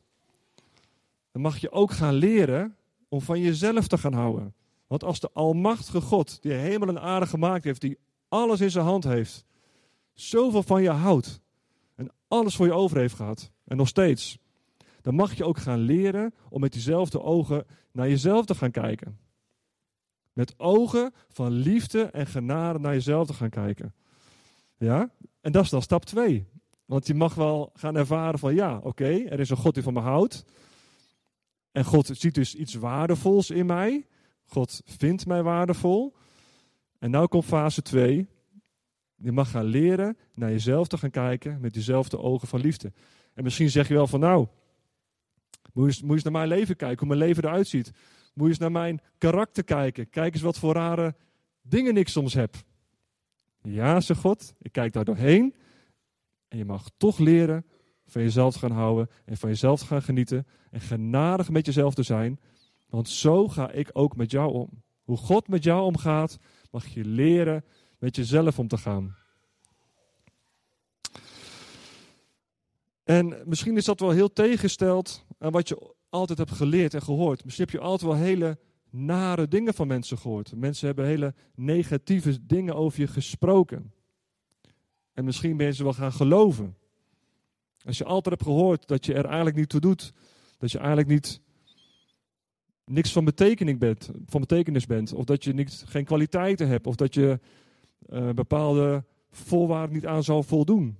dan 1.32 1.42
mag 1.42 1.58
je 1.58 1.70
ook 1.70 1.90
gaan 1.90 2.14
leren 2.14 2.76
om 3.08 3.20
van 3.20 3.40
jezelf 3.40 3.86
te 3.86 3.98
gaan 3.98 4.12
houden. 4.12 4.54
Want 4.86 5.04
als 5.04 5.20
de 5.20 5.30
Almachtige 5.32 6.00
God, 6.00 6.42
die 6.42 6.52
hemel 6.52 6.88
en 6.88 7.00
aarde 7.00 7.26
gemaakt 7.26 7.64
heeft, 7.64 7.80
die 7.80 7.98
alles 8.28 8.60
in 8.60 8.70
zijn 8.70 8.84
hand 8.84 9.04
heeft, 9.04 9.44
zoveel 10.12 10.62
van 10.62 10.82
je 10.82 10.90
houdt 10.90 11.40
en 11.94 12.10
alles 12.28 12.56
voor 12.56 12.66
je 12.66 12.72
over 12.72 12.96
heeft 12.96 13.14
gehad, 13.14 13.50
en 13.64 13.76
nog 13.76 13.88
steeds, 13.88 14.38
dan 15.00 15.14
mag 15.14 15.34
je 15.34 15.44
ook 15.44 15.58
gaan 15.58 15.78
leren 15.78 16.34
om 16.48 16.60
met 16.60 16.72
diezelfde 16.72 17.22
ogen 17.22 17.66
naar 17.92 18.08
jezelf 18.08 18.44
te 18.44 18.54
gaan 18.54 18.70
kijken. 18.70 19.18
Met 20.32 20.58
ogen 20.58 21.12
van 21.28 21.50
liefde 21.52 22.02
en 22.02 22.26
genade 22.26 22.78
naar 22.78 22.94
jezelf 22.94 23.26
te 23.26 23.34
gaan 23.34 23.50
kijken. 23.50 23.94
Ja? 24.76 25.10
En 25.40 25.52
dat 25.52 25.64
is 25.64 25.70
dan 25.70 25.82
stap 25.82 26.04
2. 26.04 26.46
Want 26.90 27.06
je 27.06 27.14
mag 27.14 27.34
wel 27.34 27.70
gaan 27.74 27.96
ervaren 27.96 28.38
van 28.38 28.54
ja, 28.54 28.80
oké, 28.82 29.04
er 29.04 29.40
is 29.40 29.50
een 29.50 29.56
God 29.56 29.74
die 29.74 29.82
van 29.82 29.92
me 29.92 30.00
houdt. 30.00 30.44
En 31.72 31.84
God 31.84 32.10
ziet 32.12 32.34
dus 32.34 32.54
iets 32.54 32.74
waardevols 32.74 33.50
in 33.50 33.66
mij. 33.66 34.06
God 34.44 34.82
vindt 34.84 35.26
mij 35.26 35.42
waardevol. 35.42 36.16
En 36.98 37.10
nu 37.10 37.26
komt 37.26 37.44
fase 37.44 37.82
2. 37.82 38.28
Je 39.16 39.32
mag 39.32 39.50
gaan 39.50 39.64
leren 39.64 40.16
naar 40.34 40.50
jezelf 40.50 40.88
te 40.88 40.98
gaan 40.98 41.10
kijken 41.10 41.60
met 41.60 41.72
diezelfde 41.72 42.18
ogen 42.18 42.48
van 42.48 42.60
liefde. 42.60 42.92
En 43.34 43.44
misschien 43.44 43.70
zeg 43.70 43.88
je 43.88 43.94
wel 43.94 44.06
van 44.06 44.20
nou, 44.20 44.46
moet 45.72 45.84
je, 45.84 45.90
eens, 45.90 46.00
moet 46.00 46.08
je 46.08 46.14
eens 46.14 46.22
naar 46.22 46.32
mijn 46.32 46.48
leven 46.48 46.76
kijken, 46.76 46.98
hoe 46.98 47.16
mijn 47.16 47.28
leven 47.28 47.44
eruit 47.44 47.68
ziet. 47.68 47.90
Moet 48.34 48.44
je 48.44 48.50
eens 48.50 48.58
naar 48.58 48.72
mijn 48.72 49.00
karakter 49.18 49.64
kijken. 49.64 50.08
Kijk 50.08 50.34
eens 50.34 50.42
wat 50.42 50.58
voor 50.58 50.74
rare 50.74 51.14
dingen 51.62 51.96
ik 51.96 52.08
soms 52.08 52.34
heb. 52.34 52.54
Ja, 53.62 54.00
zegt 54.00 54.20
God, 54.20 54.54
ik 54.58 54.72
kijk 54.72 54.92
daar 54.92 55.04
doorheen. 55.04 55.54
En 56.50 56.58
je 56.58 56.64
mag 56.64 56.90
toch 56.96 57.18
leren 57.18 57.66
van 58.06 58.22
jezelf 58.22 58.54
gaan 58.54 58.70
houden 58.70 59.10
en 59.24 59.36
van 59.36 59.48
jezelf 59.48 59.80
gaan 59.80 60.02
genieten. 60.02 60.46
En 60.70 60.80
genadig 60.80 61.50
met 61.50 61.66
jezelf 61.66 61.94
te 61.94 62.02
zijn. 62.02 62.40
Want 62.88 63.08
zo 63.08 63.48
ga 63.48 63.70
ik 63.70 63.90
ook 63.92 64.16
met 64.16 64.30
jou 64.30 64.52
om. 64.52 64.82
Hoe 65.02 65.16
God 65.16 65.48
met 65.48 65.64
jou 65.64 65.82
omgaat, 65.82 66.38
mag 66.70 66.86
je 66.86 67.04
leren 67.04 67.64
met 67.98 68.16
jezelf 68.16 68.58
om 68.58 68.68
te 68.68 68.78
gaan. 68.78 69.16
En 73.04 73.42
misschien 73.44 73.76
is 73.76 73.84
dat 73.84 74.00
wel 74.00 74.10
heel 74.10 74.32
tegengesteld 74.32 75.24
aan 75.38 75.52
wat 75.52 75.68
je 75.68 75.94
altijd 76.08 76.38
hebt 76.38 76.50
geleerd 76.50 76.94
en 76.94 77.02
gehoord. 77.02 77.44
Misschien 77.44 77.64
heb 77.64 77.74
je 77.74 77.80
altijd 77.80 78.10
wel 78.10 78.20
hele 78.20 78.58
nare 78.90 79.48
dingen 79.48 79.74
van 79.74 79.86
mensen 79.86 80.18
gehoord. 80.18 80.56
Mensen 80.56 80.86
hebben 80.86 81.06
hele 81.06 81.34
negatieve 81.54 82.46
dingen 82.46 82.74
over 82.74 83.00
je 83.00 83.06
gesproken. 83.06 83.92
En 85.12 85.24
misschien 85.24 85.56
ben 85.56 85.66
je 85.66 85.72
ze 85.72 85.82
wel 85.82 85.92
gaan 85.92 86.12
geloven. 86.12 86.76
Als 87.84 87.98
je 87.98 88.04
altijd 88.04 88.34
hebt 88.34 88.48
gehoord 88.48 88.88
dat 88.88 89.06
je 89.06 89.14
er 89.14 89.24
eigenlijk 89.24 89.56
niet 89.56 89.68
toe 89.68 89.80
doet, 89.80 90.12
dat 90.58 90.70
je 90.70 90.78
eigenlijk 90.78 91.08
niet 91.08 91.40
niks 92.84 93.12
van 93.12 93.24
betekenis 93.24 93.78
bent, 93.78 94.10
van 94.26 94.40
betekenis 94.40 94.86
bent, 94.86 95.12
of 95.12 95.24
dat 95.24 95.44
je 95.44 95.52
niet, 95.52 95.84
geen 95.86 96.04
kwaliteiten 96.04 96.68
hebt, 96.68 96.86
of 96.86 96.94
dat 96.94 97.14
je 97.14 97.40
uh, 98.08 98.30
bepaalde 98.30 99.04
voorwaarden 99.30 99.94
niet 99.94 100.06
aan 100.06 100.24
zou 100.24 100.44
voldoen. 100.44 100.98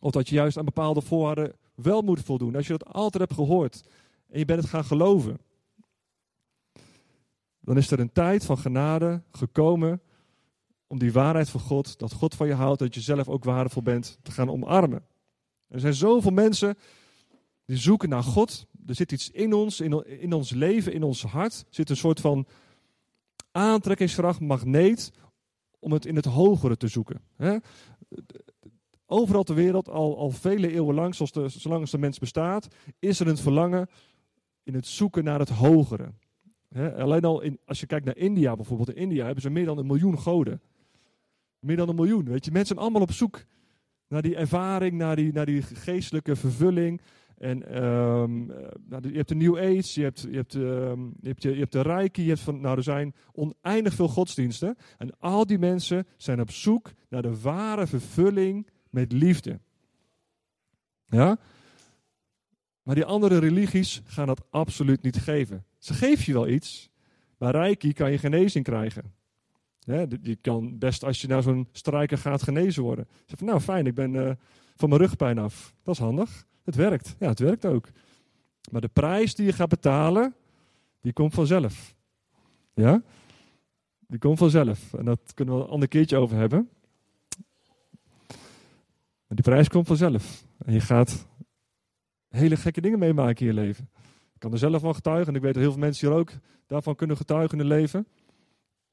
Of 0.00 0.10
dat 0.10 0.28
je 0.28 0.34
juist 0.34 0.56
aan 0.56 0.64
bepaalde 0.64 1.00
voorwaarden 1.00 1.52
wel 1.74 2.02
moet 2.02 2.20
voldoen. 2.20 2.56
Als 2.56 2.66
je 2.66 2.78
dat 2.78 2.92
altijd 2.92 3.22
hebt 3.22 3.34
gehoord 3.34 3.82
en 4.28 4.38
je 4.38 4.44
bent 4.44 4.60
het 4.60 4.70
gaan 4.70 4.84
geloven, 4.84 5.38
dan 7.60 7.76
is 7.76 7.90
er 7.90 8.00
een 8.00 8.12
tijd 8.12 8.44
van 8.44 8.58
genade 8.58 9.22
gekomen 9.30 10.00
om 10.90 10.98
die 10.98 11.12
waarheid 11.12 11.48
van 11.48 11.60
God, 11.60 11.98
dat 11.98 12.12
God 12.12 12.34
van 12.34 12.46
je 12.46 12.54
houdt, 12.54 12.78
dat 12.78 12.94
je 12.94 13.00
zelf 13.00 13.28
ook 13.28 13.44
waardevol 13.44 13.82
bent, 13.82 14.18
te 14.22 14.30
gaan 14.30 14.50
omarmen. 14.50 15.04
Er 15.68 15.80
zijn 15.80 15.94
zoveel 15.94 16.30
mensen 16.30 16.76
die 17.64 17.76
zoeken 17.76 18.08
naar 18.08 18.22
God. 18.22 18.66
Er 18.86 18.94
zit 18.94 19.12
iets 19.12 19.30
in 19.30 19.52
ons, 19.52 19.80
in, 19.80 20.20
in 20.20 20.32
ons 20.32 20.50
leven, 20.50 20.92
in 20.92 21.02
ons 21.02 21.22
hart. 21.22 21.64
Zit 21.68 21.90
een 21.90 21.96
soort 21.96 22.20
van 22.20 22.46
aantrekkingskracht, 23.50 24.40
magneet, 24.40 25.12
om 25.78 25.92
het 25.92 26.06
in 26.06 26.16
het 26.16 26.24
hogere 26.24 26.76
te 26.76 26.88
zoeken. 26.88 27.22
Overal 29.06 29.42
ter 29.42 29.54
wereld, 29.54 29.88
al, 29.88 30.18
al 30.18 30.30
vele 30.30 30.72
eeuwen 30.72 30.94
lang, 30.94 31.14
zoals 31.14 31.32
de, 31.32 31.48
zolang 31.48 31.88
de 31.88 31.98
mens 31.98 32.18
bestaat, 32.18 32.68
is 32.98 33.20
er 33.20 33.28
een 33.28 33.36
verlangen 33.36 33.88
in 34.62 34.74
het 34.74 34.86
zoeken 34.86 35.24
naar 35.24 35.38
het 35.38 35.48
hogere. 35.48 36.12
alleen 36.96 37.24
al 37.24 37.40
in, 37.40 37.58
als 37.64 37.80
je 37.80 37.86
kijkt 37.86 38.04
naar 38.04 38.16
India 38.16 38.56
bijvoorbeeld, 38.56 38.90
in 38.90 39.02
India 39.02 39.24
hebben 39.24 39.42
ze 39.42 39.50
meer 39.50 39.64
dan 39.64 39.78
een 39.78 39.86
miljoen 39.86 40.18
goden. 40.18 40.60
Meer 41.60 41.76
dan 41.76 41.88
een 41.88 41.94
miljoen. 41.94 42.24
Weet 42.24 42.44
je, 42.44 42.50
mensen 42.50 42.74
zijn 42.74 42.78
allemaal 42.78 43.02
op 43.02 43.12
zoek 43.12 43.44
naar 44.08 44.22
die 44.22 44.36
ervaring, 44.36 44.92
naar 44.92 45.16
die, 45.16 45.32
naar 45.32 45.46
die 45.46 45.62
geestelijke 45.62 46.36
vervulling. 46.36 47.00
En 47.36 47.84
um, 47.84 48.46
nou, 48.88 49.08
je 49.08 49.16
hebt 49.16 49.28
de 49.28 49.34
New 49.34 49.56
Age, 49.56 50.00
je 50.00 50.02
hebt, 50.02 50.20
je 50.20 50.36
hebt, 50.36 50.54
um, 50.54 51.14
je 51.20 51.28
hebt, 51.28 51.42
je 51.42 51.54
hebt 51.54 51.72
de 51.72 51.82
Reiki, 51.82 52.22
je 52.22 52.28
hebt 52.28 52.40
van, 52.40 52.60
nou, 52.60 52.76
er 52.76 52.82
zijn 52.82 53.14
oneindig 53.32 53.94
veel 53.94 54.08
godsdiensten. 54.08 54.76
En 54.98 55.18
al 55.18 55.46
die 55.46 55.58
mensen 55.58 56.06
zijn 56.16 56.40
op 56.40 56.50
zoek 56.50 56.92
naar 57.08 57.22
de 57.22 57.40
ware 57.40 57.86
vervulling 57.86 58.66
met 58.90 59.12
liefde. 59.12 59.60
Ja? 61.06 61.38
Maar 62.82 62.94
die 62.94 63.04
andere 63.04 63.38
religies 63.38 64.02
gaan 64.04 64.26
dat 64.26 64.44
absoluut 64.50 65.02
niet 65.02 65.16
geven. 65.16 65.64
Ze 65.78 65.94
geven 65.94 66.24
je 66.26 66.32
wel 66.32 66.48
iets, 66.48 66.90
maar 67.38 67.52
Reiki 67.52 67.92
kan 67.92 68.10
je 68.10 68.18
genezing 68.18 68.64
krijgen. 68.64 69.14
Je 70.22 70.38
kan 70.40 70.78
best 70.78 71.04
als 71.04 71.20
je 71.20 71.28
naar 71.28 71.42
zo'n 71.42 71.68
strijker 71.72 72.18
gaat 72.18 72.42
genezen 72.42 72.82
worden. 72.82 73.08
Zeg 73.26 73.38
van, 73.38 73.46
nou 73.46 73.60
fijn, 73.60 73.86
ik 73.86 73.94
ben 73.94 74.14
uh, 74.14 74.30
van 74.76 74.88
mijn 74.88 75.00
rugpijn 75.00 75.38
af. 75.38 75.74
Dat 75.82 75.94
is 75.94 76.00
handig. 76.00 76.46
Het 76.64 76.74
werkt. 76.74 77.16
Ja, 77.18 77.28
het 77.28 77.38
werkt 77.38 77.64
ook. 77.64 77.88
Maar 78.70 78.80
de 78.80 78.88
prijs 78.88 79.34
die 79.34 79.46
je 79.46 79.52
gaat 79.52 79.68
betalen, 79.68 80.34
die 81.00 81.12
komt 81.12 81.34
vanzelf. 81.34 81.94
Ja? 82.74 83.02
Die 84.06 84.18
komt 84.18 84.38
vanzelf. 84.38 84.94
En 84.94 85.04
dat 85.04 85.34
kunnen 85.34 85.56
we 85.56 85.62
een 85.62 85.68
ander 85.68 85.88
keertje 85.88 86.16
over 86.16 86.36
hebben. 86.36 86.68
Die 89.28 89.44
prijs 89.44 89.68
komt 89.68 89.86
vanzelf. 89.86 90.44
En 90.58 90.72
je 90.72 90.80
gaat 90.80 91.26
hele 92.28 92.56
gekke 92.56 92.80
dingen 92.80 92.98
meemaken 92.98 93.46
in 93.46 93.54
je 93.54 93.60
leven. 93.60 93.90
Ik 94.34 94.40
kan 94.40 94.52
er 94.52 94.58
zelf 94.58 94.80
van 94.80 94.94
getuigen. 94.94 95.28
En 95.28 95.34
ik 95.34 95.42
weet 95.42 95.54
dat 95.54 95.62
heel 95.62 95.72
veel 95.72 95.80
mensen 95.80 96.08
hier 96.08 96.16
ook 96.16 96.32
daarvan 96.66 96.94
kunnen 96.94 97.16
getuigen 97.16 97.58
in 97.58 97.66
hun 97.66 97.78
leven. 97.78 98.06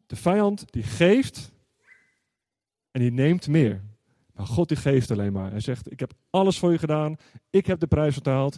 De 0.08 0.16
vijand 0.16 0.66
die 0.72 0.84
geeft 0.84 1.52
en 2.92 3.02
die 3.02 3.12
neemt 3.12 3.48
meer. 3.48 3.82
Maar 4.34 4.46
God 4.46 4.68
die 4.68 4.78
geeft 4.78 5.12
alleen 5.12 5.34
maar. 5.34 5.52
Hij 5.52 5.60
zegt, 5.60 5.92
ik 5.92 6.00
heb 6.00 6.14
alles 6.30 6.60
voor 6.60 6.72
je 6.72 6.78
gedaan. 6.78 7.16
Ik 7.50 7.66
heb 7.66 7.80
de 7.80 7.88
prijs 7.88 8.16
betaald. 8.16 8.58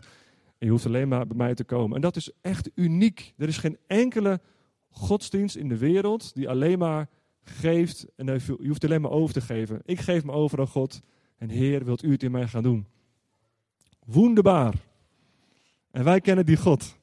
En 0.57 0.65
je 0.65 0.69
hoeft 0.69 0.85
alleen 0.85 1.07
maar 1.07 1.27
bij 1.27 1.37
mij 1.37 1.53
te 1.53 1.63
komen. 1.63 1.95
En 1.95 2.01
dat 2.01 2.15
is 2.15 2.31
echt 2.41 2.69
uniek. 2.75 3.33
Er 3.37 3.47
is 3.47 3.57
geen 3.57 3.77
enkele 3.87 4.41
godsdienst 4.89 5.55
in 5.55 5.67
de 5.67 5.77
wereld 5.77 6.33
die 6.33 6.49
alleen 6.49 6.79
maar 6.79 7.09
geeft. 7.43 8.05
En 8.15 8.25
je 8.25 8.67
hoeft 8.67 8.83
alleen 8.83 9.01
maar 9.01 9.11
over 9.11 9.33
te 9.33 9.41
geven. 9.41 9.81
Ik 9.85 9.99
geef 9.99 10.23
me 10.23 10.31
over 10.31 10.59
aan 10.59 10.67
God. 10.67 11.01
En 11.37 11.49
Heer, 11.49 11.85
wilt 11.85 12.03
u 12.03 12.11
het 12.11 12.23
in 12.23 12.31
mij 12.31 12.47
gaan 12.47 12.63
doen? 12.63 12.87
Wonderbaar. 14.05 14.73
En 15.91 16.03
wij 16.03 16.21
kennen 16.21 16.45
die 16.45 16.57
God. 16.57 16.97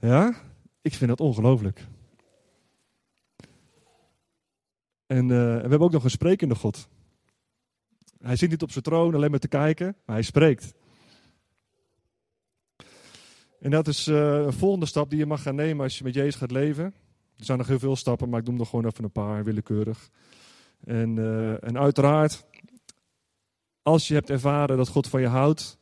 Ja? 0.00 0.34
Ik 0.82 0.94
vind 0.94 1.10
dat 1.10 1.20
ongelooflijk. 1.20 1.86
En, 5.12 5.18
en 5.18 5.26
we 5.28 5.60
hebben 5.60 5.80
ook 5.80 5.92
nog 5.92 6.04
een 6.04 6.10
sprekende 6.10 6.54
God. 6.54 6.88
Hij 8.18 8.36
zit 8.36 8.50
niet 8.50 8.62
op 8.62 8.70
zijn 8.70 8.84
troon 8.84 9.14
alleen 9.14 9.30
maar 9.30 9.40
te 9.40 9.48
kijken, 9.48 9.96
maar 10.04 10.16
hij 10.16 10.24
spreekt. 10.24 10.74
En 13.60 13.70
dat 13.70 13.88
is 13.88 14.08
uh, 14.08 14.16
een 14.16 14.52
volgende 14.52 14.86
stap 14.86 15.10
die 15.10 15.18
je 15.18 15.26
mag 15.26 15.42
gaan 15.42 15.54
nemen 15.54 15.82
als 15.84 15.98
je 15.98 16.04
met 16.04 16.14
Jezus 16.14 16.34
gaat 16.34 16.50
leven. 16.50 16.84
Er 17.36 17.44
zijn 17.44 17.58
nog 17.58 17.66
heel 17.66 17.78
veel 17.78 17.96
stappen, 17.96 18.28
maar 18.28 18.40
ik 18.40 18.46
noem 18.46 18.60
er 18.60 18.66
gewoon 18.66 18.86
even 18.86 19.04
een 19.04 19.12
paar, 19.12 19.44
willekeurig. 19.44 20.10
En, 20.84 21.16
uh, 21.16 21.64
en 21.64 21.78
uiteraard, 21.78 22.44
als 23.82 24.08
je 24.08 24.14
hebt 24.14 24.30
ervaren 24.30 24.76
dat 24.76 24.88
God 24.88 25.08
van 25.08 25.20
je 25.20 25.26
houdt, 25.26 25.78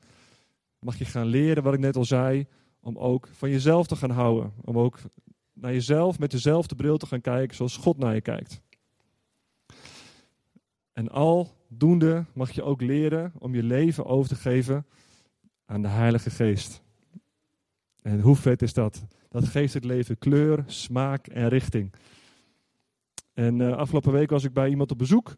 mag 0.78 0.98
je 0.98 1.04
gaan 1.04 1.26
leren, 1.26 1.62
wat 1.62 1.74
ik 1.74 1.80
net 1.80 1.96
al 1.96 2.04
zei, 2.04 2.46
om 2.80 2.98
ook 2.98 3.28
van 3.32 3.50
jezelf 3.50 3.86
te 3.86 3.96
gaan 3.96 4.10
houden. 4.10 4.52
Om 4.64 4.78
ook 4.78 4.98
naar 5.52 5.72
jezelf 5.72 6.18
met 6.18 6.30
dezelfde 6.30 6.74
bril 6.74 6.96
te 6.96 7.06
gaan 7.06 7.20
kijken 7.20 7.56
zoals 7.56 7.76
God 7.76 7.98
naar 7.98 8.14
je 8.14 8.20
kijkt. 8.20 8.62
En 10.92 11.08
aldoende 11.08 12.24
mag 12.34 12.50
je 12.50 12.62
ook 12.62 12.80
leren 12.80 13.32
om 13.38 13.54
je 13.54 13.62
leven 13.62 14.06
over 14.06 14.28
te 14.28 14.34
geven 14.34 14.86
aan 15.64 15.82
de 15.82 15.88
Heilige 15.88 16.30
Geest. 16.30 16.82
En 18.02 18.20
hoe 18.20 18.36
vet 18.36 18.62
is 18.62 18.72
dat? 18.72 19.06
Dat 19.28 19.48
geeft 19.48 19.74
het 19.74 19.84
leven 19.84 20.18
kleur, 20.18 20.64
smaak 20.66 21.26
en 21.26 21.48
richting. 21.48 21.92
En 23.34 23.58
uh, 23.58 23.76
afgelopen 23.76 24.12
week 24.12 24.30
was 24.30 24.44
ik 24.44 24.52
bij 24.52 24.68
iemand 24.68 24.90
op 24.90 24.98
bezoek. 24.98 25.34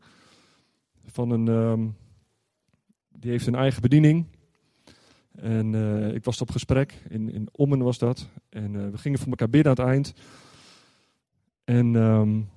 Van 1.04 1.30
een, 1.30 1.48
um, 1.48 1.96
die 3.08 3.30
heeft 3.30 3.46
een 3.46 3.54
eigen 3.54 3.82
bediening. 3.82 4.26
En 5.32 5.72
uh, 5.72 6.14
ik 6.14 6.24
was 6.24 6.40
op 6.40 6.50
gesprek, 6.50 7.02
in, 7.08 7.32
in 7.32 7.48
Ommen 7.52 7.78
was 7.78 7.98
dat. 7.98 8.28
En 8.48 8.74
uh, 8.74 8.88
we 8.88 8.98
gingen 8.98 9.18
voor 9.18 9.28
elkaar 9.28 9.50
bidden 9.50 9.76
aan 9.76 9.84
het 9.84 9.94
eind. 9.94 10.14
En 11.64 11.92
toen 11.92 12.48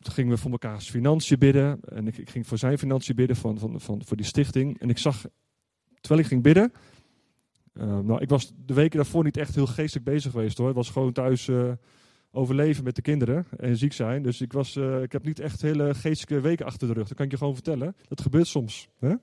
gingen 0.00 0.32
we 0.32 0.38
voor 0.38 0.50
elkaar 0.50 0.80
financiën 0.80 1.38
bidden. 1.38 1.80
En 1.80 2.06
ik, 2.06 2.30
ging 2.30 2.46
voor 2.46 2.58
zijn 2.58 2.78
financiën 2.78 3.14
bidden 3.14 3.36
van, 3.36 3.58
van, 3.58 3.80
van, 3.80 4.04
voor 4.04 4.16
die 4.16 4.26
stichting. 4.26 4.80
En 4.80 4.88
ik 4.90 4.98
zag, 4.98 5.26
terwijl 6.00 6.20
ik 6.20 6.26
ging 6.26 6.42
bidden. 6.42 6.72
Uh, 7.74 7.98
nou, 7.98 8.20
ik 8.20 8.28
was 8.28 8.52
de 8.66 8.74
weken 8.74 8.96
daarvoor 8.96 9.24
niet 9.24 9.36
echt 9.36 9.54
heel 9.54 9.66
geestelijk 9.66 10.06
bezig 10.06 10.30
geweest 10.30 10.58
hoor. 10.58 10.68
Ik 10.68 10.74
was 10.74 10.90
gewoon 10.90 11.12
thuis 11.12 11.46
uh, 11.46 11.72
overleven 12.30 12.84
met 12.84 12.96
de 12.96 13.02
kinderen 13.02 13.46
en 13.56 13.76
ziek 13.76 13.92
zijn. 13.92 14.22
Dus 14.22 14.40
ik, 14.40 14.52
was, 14.52 14.76
ik 14.76 15.12
heb 15.12 15.24
niet 15.24 15.40
echt 15.40 15.62
hele 15.62 15.94
geestelijke 15.94 16.40
weken 16.40 16.66
achter 16.66 16.88
de 16.88 16.94
rug. 16.94 17.08
Dat 17.08 17.16
kan 17.16 17.24
ik 17.24 17.30
je 17.30 17.38
gewoon 17.38 17.54
vertellen. 17.54 17.96
Dat 18.08 18.20
gebeurt 18.20 18.46
soms. 18.46 18.88
Hè? 18.98 19.14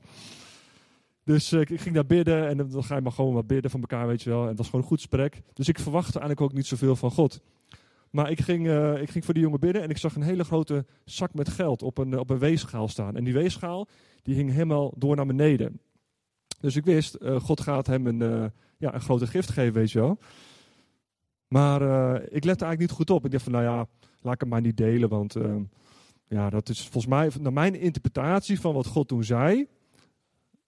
Dus 1.26 1.54
ik, 1.54 1.70
ik 1.70 1.82
ging 1.82 1.96
daar 1.96 2.06
bidden 2.06 2.48
en 2.48 2.58
dan 2.58 2.84
ga 2.84 2.96
je 2.96 3.02
maar 3.02 3.12
gewoon 3.12 3.34
wat 3.34 3.48
bidden 3.48 3.72
van 3.72 3.80
elkaar, 3.80 4.08
weet 4.08 4.22
je 4.22 4.30
wel. 4.30 4.42
En 4.42 4.48
dat 4.48 4.58
was 4.58 4.66
gewoon 4.66 4.82
een 4.82 4.88
goed 4.88 4.98
gesprek. 4.98 5.42
Dus 5.54 5.68
ik 5.68 5.80
verwachtte 5.80 6.20
eigenlijk 6.20 6.42
ook 6.42 6.58
niet 6.58 6.68
zoveel 6.68 6.96
van 6.96 7.12
God. 7.12 7.42
Maar 8.16 8.32
ik 8.32 8.42
ging, 8.42 8.68
uh, 8.68 9.02
ik 9.02 9.10
ging 9.10 9.26
voor 9.26 9.34
die 9.34 9.44
jongen 9.44 9.60
bidden 9.60 9.82
en 9.82 9.90
ik 9.90 9.98
zag 9.98 10.16
een 10.16 10.22
hele 10.22 10.44
grote 10.44 10.86
zak 11.06 11.34
met 11.34 11.50
geld 11.50 11.84
op 11.84 11.98
een, 11.98 12.20
op 12.20 12.30
een 12.30 12.40
weegschaal 12.40 12.88
staan. 12.88 13.16
En 13.16 13.24
die 13.24 13.34
weegschaal 13.34 13.88
die 14.22 14.36
hing 14.36 14.52
helemaal 14.52 14.94
door 14.98 15.16
naar 15.16 15.26
beneden. 15.26 15.80
Dus 16.60 16.76
ik 16.76 16.86
wist, 16.86 17.18
uh, 17.22 17.40
God 17.40 17.62
gaat 17.62 17.88
hem 17.88 18.08
een, 18.08 18.52
ja, 18.78 18.94
een 18.94 19.02
grote 19.02 19.28
gift 19.28 19.50
geven, 19.50 19.74
weet 19.74 19.92
je 19.92 20.00
wel. 20.00 20.18
Maar 21.48 21.82
ik 22.22 22.44
lette 22.44 22.66
eigenlijk 22.66 22.80
niet 22.80 22.92
goed 22.92 23.10
op. 23.10 23.26
Ik 23.26 23.32
dacht 23.32 23.44
van, 23.44 23.52
nou 23.52 23.64
ja, 23.64 23.88
laat 24.22 24.34
ik 24.34 24.40
hem 24.40 24.50
maar 24.50 24.62
niet 24.62 24.78
delen, 24.78 25.10
want 25.10 25.36
ja, 26.28 26.50
dat 26.50 26.70
is 26.70 26.82
volgens 26.82 27.06
mij, 27.06 27.32
naar 27.40 27.54
mijn 27.54 27.76
interpretatie 27.76 28.60
van 28.60 28.74
wat 28.74 28.86
God 28.86 29.08
toen 29.08 29.24
zei, 29.24 29.68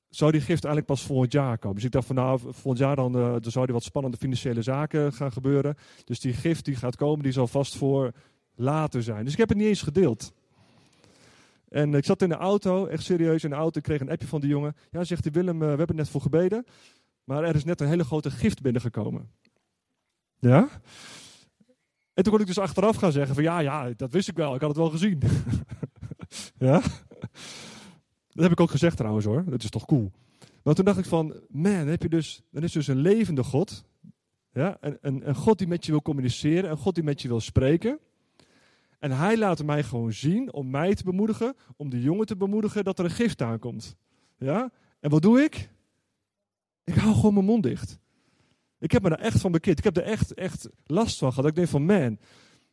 zou 0.09 0.31
die 0.31 0.41
gift 0.41 0.63
eigenlijk 0.63 0.85
pas 0.85 1.05
volgend 1.05 1.31
jaar 1.31 1.57
komen. 1.57 1.75
Dus 1.75 1.85
ik 1.85 1.91
dacht 1.91 2.07
van 2.07 2.15
nou, 2.15 2.39
volgend 2.39 2.77
jaar 2.77 2.95
dan, 2.95 3.17
uh, 3.17 3.31
dan 3.31 3.51
zou 3.51 3.71
wat 3.71 3.83
spannende 3.83 4.17
financiële 4.17 4.61
zaken 4.61 5.13
gaan 5.13 5.31
gebeuren. 5.31 5.75
Dus 6.03 6.19
die 6.19 6.33
gift 6.33 6.65
die 6.65 6.75
gaat 6.75 6.95
komen, 6.95 7.23
die 7.23 7.31
zal 7.31 7.47
vast 7.47 7.75
voor 7.77 8.11
later 8.55 9.03
zijn. 9.03 9.23
Dus 9.23 9.33
ik 9.33 9.39
heb 9.39 9.49
het 9.49 9.57
niet 9.57 9.67
eens 9.67 9.81
gedeeld. 9.81 10.33
En 11.69 11.93
ik 11.93 12.05
zat 12.05 12.21
in 12.21 12.29
de 12.29 12.35
auto, 12.35 12.85
echt 12.85 13.03
serieus 13.03 13.43
in 13.43 13.49
de 13.49 13.55
auto. 13.55 13.77
Ik 13.77 13.83
kreeg 13.83 13.99
een 13.99 14.09
appje 14.09 14.27
van 14.27 14.41
die 14.41 14.49
jongen. 14.49 14.75
Ja, 14.91 15.03
zegt 15.03 15.23
hij 15.23 15.33
Willem, 15.33 15.61
uh, 15.61 15.71
we 15.71 15.77
hebben 15.77 15.95
net 15.95 16.09
voor 16.09 16.21
gebeden. 16.21 16.65
Maar 17.23 17.43
er 17.43 17.55
is 17.55 17.63
net 17.63 17.81
een 17.81 17.87
hele 17.87 18.03
grote 18.03 18.31
gift 18.31 18.61
binnengekomen. 18.61 19.31
Ja? 20.39 20.69
En 22.13 22.23
toen 22.23 22.31
kon 22.31 22.41
ik 22.41 22.47
dus 22.47 22.59
achteraf 22.59 22.95
gaan 22.95 23.11
zeggen 23.11 23.35
van 23.35 23.43
ja, 23.43 23.59
ja, 23.59 23.89
dat 23.95 24.11
wist 24.11 24.27
ik 24.27 24.35
wel. 24.35 24.55
Ik 24.55 24.61
had 24.61 24.69
het 24.69 24.79
wel 24.79 24.89
gezien. 24.89 25.21
ja? 26.57 26.81
Dat 28.37 28.45
heb 28.45 28.55
ik 28.57 28.59
ook 28.59 28.71
gezegd 28.71 28.97
trouwens 28.97 29.25
hoor. 29.25 29.43
Dat 29.49 29.63
is 29.63 29.69
toch 29.69 29.85
cool. 29.85 30.11
Maar 30.63 30.73
toen 30.73 30.85
dacht 30.85 30.97
ik 30.97 31.05
van, 31.05 31.35
man, 31.49 31.71
heb 31.71 32.01
je 32.01 32.09
dus, 32.09 32.41
dan 32.51 32.63
is 32.63 32.71
dus 32.71 32.87
een 32.87 32.97
levende 32.97 33.43
God. 33.43 33.85
Ja? 34.51 34.77
Een, 34.79 34.97
een, 35.01 35.27
een 35.29 35.35
God 35.35 35.57
die 35.57 35.67
met 35.67 35.85
je 35.85 35.91
wil 35.91 36.01
communiceren. 36.01 36.69
Een 36.69 36.77
God 36.77 36.95
die 36.95 37.03
met 37.03 37.21
je 37.21 37.27
wil 37.27 37.39
spreken. 37.39 37.99
En 38.99 39.11
hij 39.11 39.37
laat 39.37 39.63
mij 39.63 39.83
gewoon 39.83 40.13
zien 40.13 40.53
om 40.53 40.69
mij 40.69 40.95
te 40.95 41.03
bemoedigen, 41.03 41.55
om 41.75 41.89
de 41.89 42.01
jongen 42.01 42.25
te 42.25 42.35
bemoedigen 42.35 42.83
dat 42.83 42.99
er 42.99 43.05
een 43.05 43.11
gift 43.11 43.41
aankomt. 43.41 43.95
Ja? 44.37 44.71
En 44.99 45.09
wat 45.09 45.21
doe 45.21 45.41
ik? 45.41 45.69
Ik 46.83 46.95
hou 46.95 47.15
gewoon 47.15 47.33
mijn 47.33 47.45
mond 47.45 47.63
dicht. 47.63 47.99
Ik 48.79 48.91
heb 48.91 49.03
me 49.03 49.09
daar 49.09 49.19
echt 49.19 49.41
van 49.41 49.51
bekeerd. 49.51 49.77
Ik 49.77 49.83
heb 49.83 49.97
er 49.97 50.03
echt, 50.03 50.33
echt 50.33 50.69
last 50.85 51.17
van 51.17 51.33
gehad. 51.33 51.49
Ik 51.49 51.55
denk 51.55 51.67
van, 51.67 51.85
man, 51.85 52.19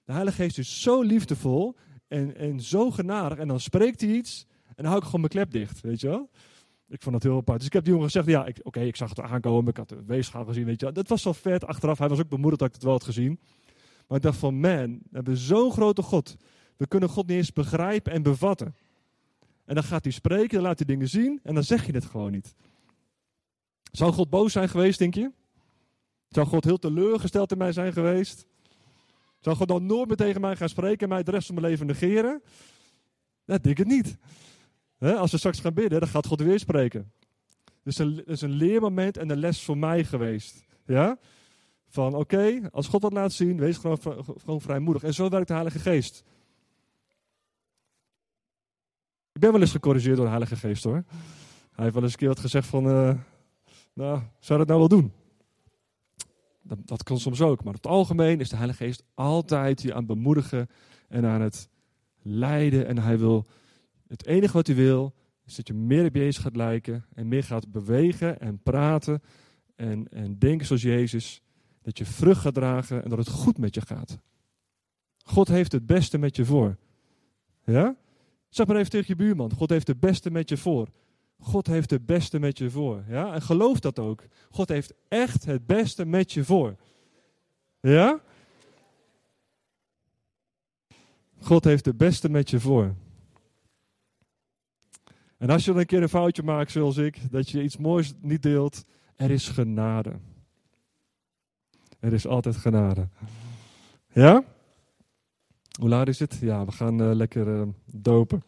de 0.05 0.13
Heilige 0.13 0.43
Geest 0.43 0.59
is 0.59 0.83
zo 0.83 1.03
liefdevol 1.03 1.77
en, 2.09 2.37
en 2.37 2.61
zo 2.61 2.91
genadig. 2.91 3.39
En 3.39 3.49
dan 3.49 3.61
spreekt 3.61 4.01
hij 4.01 4.11
iets 4.11 4.47
en 4.77 4.83
dan 4.83 4.85
hou 4.85 4.97
ik 4.97 5.05
gewoon 5.05 5.21
mijn 5.21 5.33
klep 5.33 5.51
dicht, 5.51 5.81
weet 5.81 6.01
je 6.01 6.07
wel. 6.07 6.31
Ik 6.89 7.03
vond 7.03 7.15
dat 7.15 7.23
heel 7.23 7.37
apart. 7.37 7.59
Dus 7.59 7.67
ik 7.67 7.73
heb 7.73 7.83
die 7.85 7.93
jongen 7.93 8.11
gezegd, 8.11 8.27
ja, 8.27 8.49
oké, 8.63 8.81
ik 8.81 8.97
zag 8.97 9.09
het 9.09 9.21
aankomen. 9.21 9.71
Ik 9.71 9.77
had 9.77 9.89
de 9.89 10.05
weegschaal 10.07 10.45
gezien, 10.45 10.65
weet 10.65 10.81
je 10.81 10.85
wel. 10.85 10.95
Dat 10.95 11.09
was 11.09 11.23
zo 11.23 11.33
vet 11.33 11.67
achteraf. 11.67 11.99
Hij 11.99 12.09
was 12.09 12.19
ook 12.21 12.29
bemoedigd 12.29 12.59
dat 12.59 12.69
ik 12.69 12.75
het 12.75 12.83
wel 12.83 12.93
had 12.93 13.05
gezien. 13.05 13.41
Maar 14.07 14.17
ik 14.17 14.23
dacht 14.23 14.39
van, 14.39 14.61
man, 14.61 14.99
we 14.99 15.11
hebben 15.11 15.37
zo'n 15.37 15.73
grote 15.73 16.03
God. 16.03 16.37
We 16.77 16.87
kunnen 16.87 17.09
God 17.09 17.27
niet 17.27 17.37
eens 17.37 17.53
begrijpen 17.53 18.13
en 18.13 18.23
bevatten. 18.23 18.75
En 19.65 19.75
dan 19.75 19.85
gaat 19.85 20.05
hij 20.05 20.13
spreken, 20.13 20.55
dan 20.55 20.63
laat 20.63 20.79
hij 20.79 20.87
dingen 20.87 21.09
zien 21.09 21.41
en 21.43 21.55
dan 21.55 21.65
zeg 21.65 21.87
je 21.87 21.93
het 21.93 22.05
gewoon 22.05 22.33
niet. 22.33 22.55
Zou 23.93 24.13
God 24.13 24.31
boos 24.31 24.53
zijn 24.53 24.69
geweest, 24.69 24.99
denk 24.99 25.15
je? 25.15 25.31
Zou 26.29 26.47
God 26.47 26.65
heel 26.65 26.79
teleurgesteld 26.79 27.53
in 27.53 27.59
mij 27.59 27.73
zijn 27.73 27.93
geweest? 27.93 28.47
Zou 29.41 29.57
God 29.57 29.69
dan 29.69 29.87
nooit 29.87 30.09
meer 30.09 30.17
tegen 30.17 30.41
mij 30.41 30.57
gaan 30.57 30.69
spreken 30.69 30.99
en 30.99 31.09
mij 31.09 31.23
de 31.23 31.31
rest 31.31 31.47
van 31.47 31.55
mijn 31.55 31.67
leven 31.67 31.87
negeren? 31.87 32.43
Dat 33.45 33.63
denk 33.63 33.79
ik 33.79 33.87
niet. 33.87 34.17
Als 34.99 35.31
we 35.31 35.39
straks 35.39 35.61
gaan 35.61 35.75
bidden, 35.75 36.01
dan 36.01 36.09
gaat 36.09 36.27
God 36.27 36.41
weer 36.41 36.59
spreken. 36.59 37.13
Dus 37.83 37.99
het 37.99 38.27
is 38.27 38.41
een 38.41 38.51
leermoment 38.51 39.17
en 39.17 39.31
een 39.31 39.39
les 39.39 39.63
voor 39.63 39.79
mij 39.79 40.05
geweest. 40.05 40.65
Ja? 40.87 41.19
Van 41.89 42.15
oké, 42.15 42.61
als 42.73 42.89
God 42.89 43.03
wat 43.03 43.13
laat 43.13 43.33
zien, 43.33 43.59
wees 43.59 43.77
gewoon, 43.77 43.99
gewoon 44.41 44.61
vrijmoedig. 44.61 45.03
En 45.03 45.15
zo 45.15 45.29
werkt 45.29 45.49
de 45.49 45.53
Heilige 45.53 45.79
Geest. 45.79 46.25
Ik 49.33 49.41
ben 49.41 49.53
wel 49.53 49.61
eens 49.61 49.71
gecorrigeerd 49.71 50.15
door 50.15 50.25
de 50.25 50.31
Heilige 50.31 50.57
Geest 50.57 50.85
hoor. 50.85 51.05
Hij 51.73 51.85
heeft 51.85 51.95
wel 51.95 52.03
eens 52.03 52.13
een 52.13 52.19
keer 52.19 52.29
wat 52.29 52.39
gezegd 52.39 52.67
van, 52.67 52.87
uh, 52.87 53.15
nou, 53.93 54.21
zou 54.39 54.59
dat 54.59 54.69
nou 54.69 54.79
wel 54.79 54.89
doen? 54.89 55.13
Dat, 56.63 56.79
dat 56.85 57.03
kan 57.03 57.19
soms 57.19 57.41
ook, 57.41 57.65
maar 57.65 57.75
op 57.75 57.83
het 57.83 57.93
algemeen 57.93 58.41
is 58.41 58.49
de 58.49 58.57
Heilige 58.57 58.85
Geest 58.85 59.03
altijd 59.15 59.83
je 59.83 59.93
aan 59.93 59.99
het 59.99 60.07
bemoedigen 60.07 60.69
en 61.09 61.25
aan 61.25 61.41
het 61.41 61.69
leiden. 62.23 62.87
En 62.87 62.99
hij 62.99 63.19
wil, 63.19 63.47
het 64.07 64.27
enige 64.27 64.53
wat 64.53 64.67
hij 64.67 64.77
wil, 64.77 65.15
is 65.47 65.55
dat 65.55 65.67
je 65.67 65.75
meer 65.75 66.07
op 66.07 66.15
Jezus 66.15 66.39
gaat 66.39 66.57
lijken 66.57 67.05
en 67.15 67.29
meer 67.29 67.45
gaat 67.45 67.73
bewegen 67.73 68.41
en 68.41 68.59
praten 68.63 69.23
en, 69.75 70.09
en 70.09 70.39
denken 70.39 70.67
zoals 70.67 70.83
Jezus. 70.83 71.43
Dat 71.83 71.99
je 71.99 72.05
vrucht 72.05 72.41
gaat 72.41 72.55
dragen 72.55 73.03
en 73.05 73.11
dat 73.11 73.19
het 73.19 73.29
goed 73.29 73.59
met 73.59 73.75
je 73.75 73.81
gaat. 73.81 74.19
God 75.25 75.49
heeft 75.49 75.73
het 75.73 75.87
beste 75.87 76.19
met 76.19 76.37
je 76.37 76.45
voor. 76.45 76.77
Ja? 77.65 77.97
Zeg 78.49 78.67
maar 78.67 78.77
even 78.77 78.91
tegen 78.91 79.07
je 79.09 79.17
buurman. 79.17 79.53
God 79.53 79.71
heeft 79.71 79.87
het 79.87 80.01
beste 80.01 80.31
met 80.31 80.49
je 80.49 80.57
voor. 80.57 80.89
God 81.39 81.67
heeft 81.67 81.91
het 81.91 82.07
beste 82.07 82.39
met 82.39 82.59
je 82.59 82.71
voor. 82.71 83.05
Ja? 83.09 83.35
En 83.35 83.43
geloof 83.43 83.81
dat 83.81 83.99
ook. 83.99 84.25
God 84.51 84.69
heeft 84.69 84.95
echt 85.09 85.45
het 85.45 85.67
beste 85.67 86.05
met 86.05 86.33
je 86.33 86.45
voor. 86.45 86.77
Ja? 87.81 88.21
God 91.41 91.65
heeft 91.65 91.85
het 91.85 91.97
beste 91.97 92.29
met 92.29 92.51
je 92.51 92.61
voor. 92.61 92.95
En 95.45 95.51
als 95.51 95.65
je 95.65 95.71
dan 95.71 95.81
een 95.81 95.87
keer 95.87 96.03
een 96.03 96.09
foutje 96.09 96.43
maakt, 96.43 96.71
zoals 96.71 96.97
ik, 96.97 97.31
dat 97.31 97.51
je 97.51 97.63
iets 97.63 97.77
moois 97.77 98.15
niet 98.21 98.43
deelt, 98.43 98.85
er 99.17 99.31
is 99.31 99.49
genade. 99.49 100.13
Er 102.01 102.13
is 102.13 102.27
altijd 102.27 102.57
genade. 102.57 103.09
Ja? 104.13 104.45
Hoe 105.81 105.89
laat 105.89 106.09
is 106.09 106.19
het? 106.19 106.39
Ja, 106.41 106.65
we 106.65 106.73
gaan 106.73 107.03
uh, 107.03 107.15
lekker 107.15 107.47
uh, 107.49 107.63
dopen. 107.87 108.43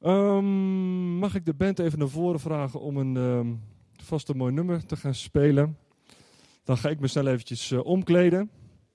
Um, 0.00 1.18
mag 1.18 1.34
ik 1.34 1.44
de 1.44 1.54
band 1.54 1.78
even 1.78 1.98
naar 1.98 2.08
voren 2.08 2.40
vragen 2.40 2.80
om 2.80 2.96
een 2.96 3.16
um, 3.16 3.60
vast 3.96 4.28
een 4.28 4.36
mooi 4.36 4.52
nummer 4.52 4.86
te 4.86 4.96
gaan 4.96 5.14
spelen? 5.14 5.78
Dan 6.64 6.76
ga 6.76 6.88
ik 6.88 7.00
me 7.00 7.06
snel 7.06 7.26
eventjes 7.26 7.70
uh, 7.70 7.84
omkleden. 7.84 8.50